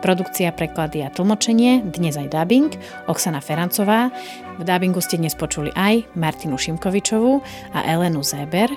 [0.00, 2.72] Produkcia, preklady a tlmočenie, dnes aj dubbing,
[3.08, 4.12] Oksana Ferancová.
[4.54, 7.42] V dubbingu ste dnes počuli aj Martinu Šimkovičovú
[7.74, 8.70] a Elenu Zeber.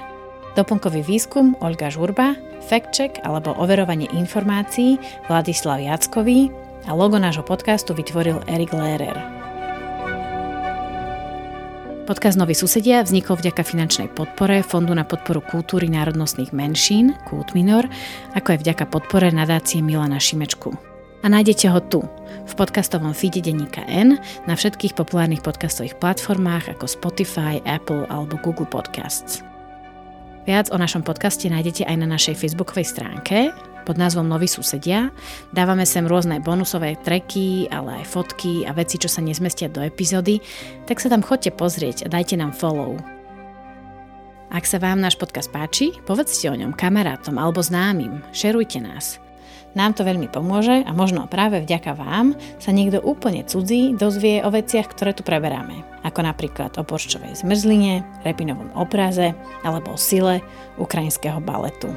[0.58, 2.34] Doplnkový výskum Olga Žurba,
[2.66, 4.98] fact check alebo overovanie informácií
[5.30, 6.50] Vladislav Jackový
[6.90, 9.22] a logo nášho podcastu vytvoril Erik Lehrer.
[12.10, 17.86] Podcast Noví susedia vznikol vďaka finančnej podpore Fondu na podporu kultúry národnostných menšín, Kult Minor,
[18.34, 20.97] ako aj vďaka podpore nadácie Milana Šimečku.
[21.24, 22.06] A nájdete ho tu,
[22.48, 28.70] v podcastovom feede denníka N, na všetkých populárnych podcastových platformách ako Spotify, Apple alebo Google
[28.70, 29.42] Podcasts.
[30.48, 33.52] Viac o našom podcaste nájdete aj na našej facebookovej stránke
[33.84, 35.12] pod názvom Noví susedia.
[35.52, 40.40] Dávame sem rôzne bonusové treky, ale aj fotky a veci, čo sa nezmestia do epizódy,
[40.88, 42.96] tak sa tam chodte pozrieť a dajte nám follow.
[44.48, 49.20] Ak sa vám náš podcast páči, povedzte o ňom kamarátom alebo známym, šerujte nás.
[49.76, 54.50] Nám to veľmi pomôže a možno práve vďaka vám sa niekto úplne cudzí dozvie o
[54.50, 55.84] veciach, ktoré tu preberáme.
[56.08, 59.36] Ako napríklad o porščovej zmrzline, repinovom obraze
[59.68, 60.42] alebo o sile
[60.80, 61.92] ukrajinského baletu.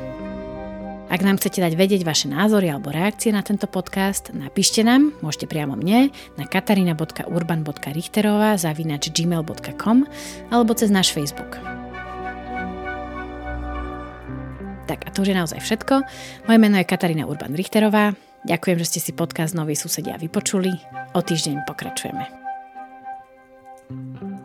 [1.11, 5.51] Ak nám chcete dať vedieť vaše názory alebo reakcie na tento podcast, napíšte nám, môžete
[5.51, 10.07] priamo mne, na katarina.urban.richterová zavinač gmail.com
[10.55, 11.80] alebo cez náš Facebook.
[14.91, 16.03] Tak a to už je naozaj všetko.
[16.51, 18.11] Moje meno je Katarína Urban Richterová.
[18.43, 20.75] Ďakujem, že ste si podcast Noví susedia vypočuli.
[21.15, 22.27] O týždeň pokračujeme.
[23.91, 24.40] thank you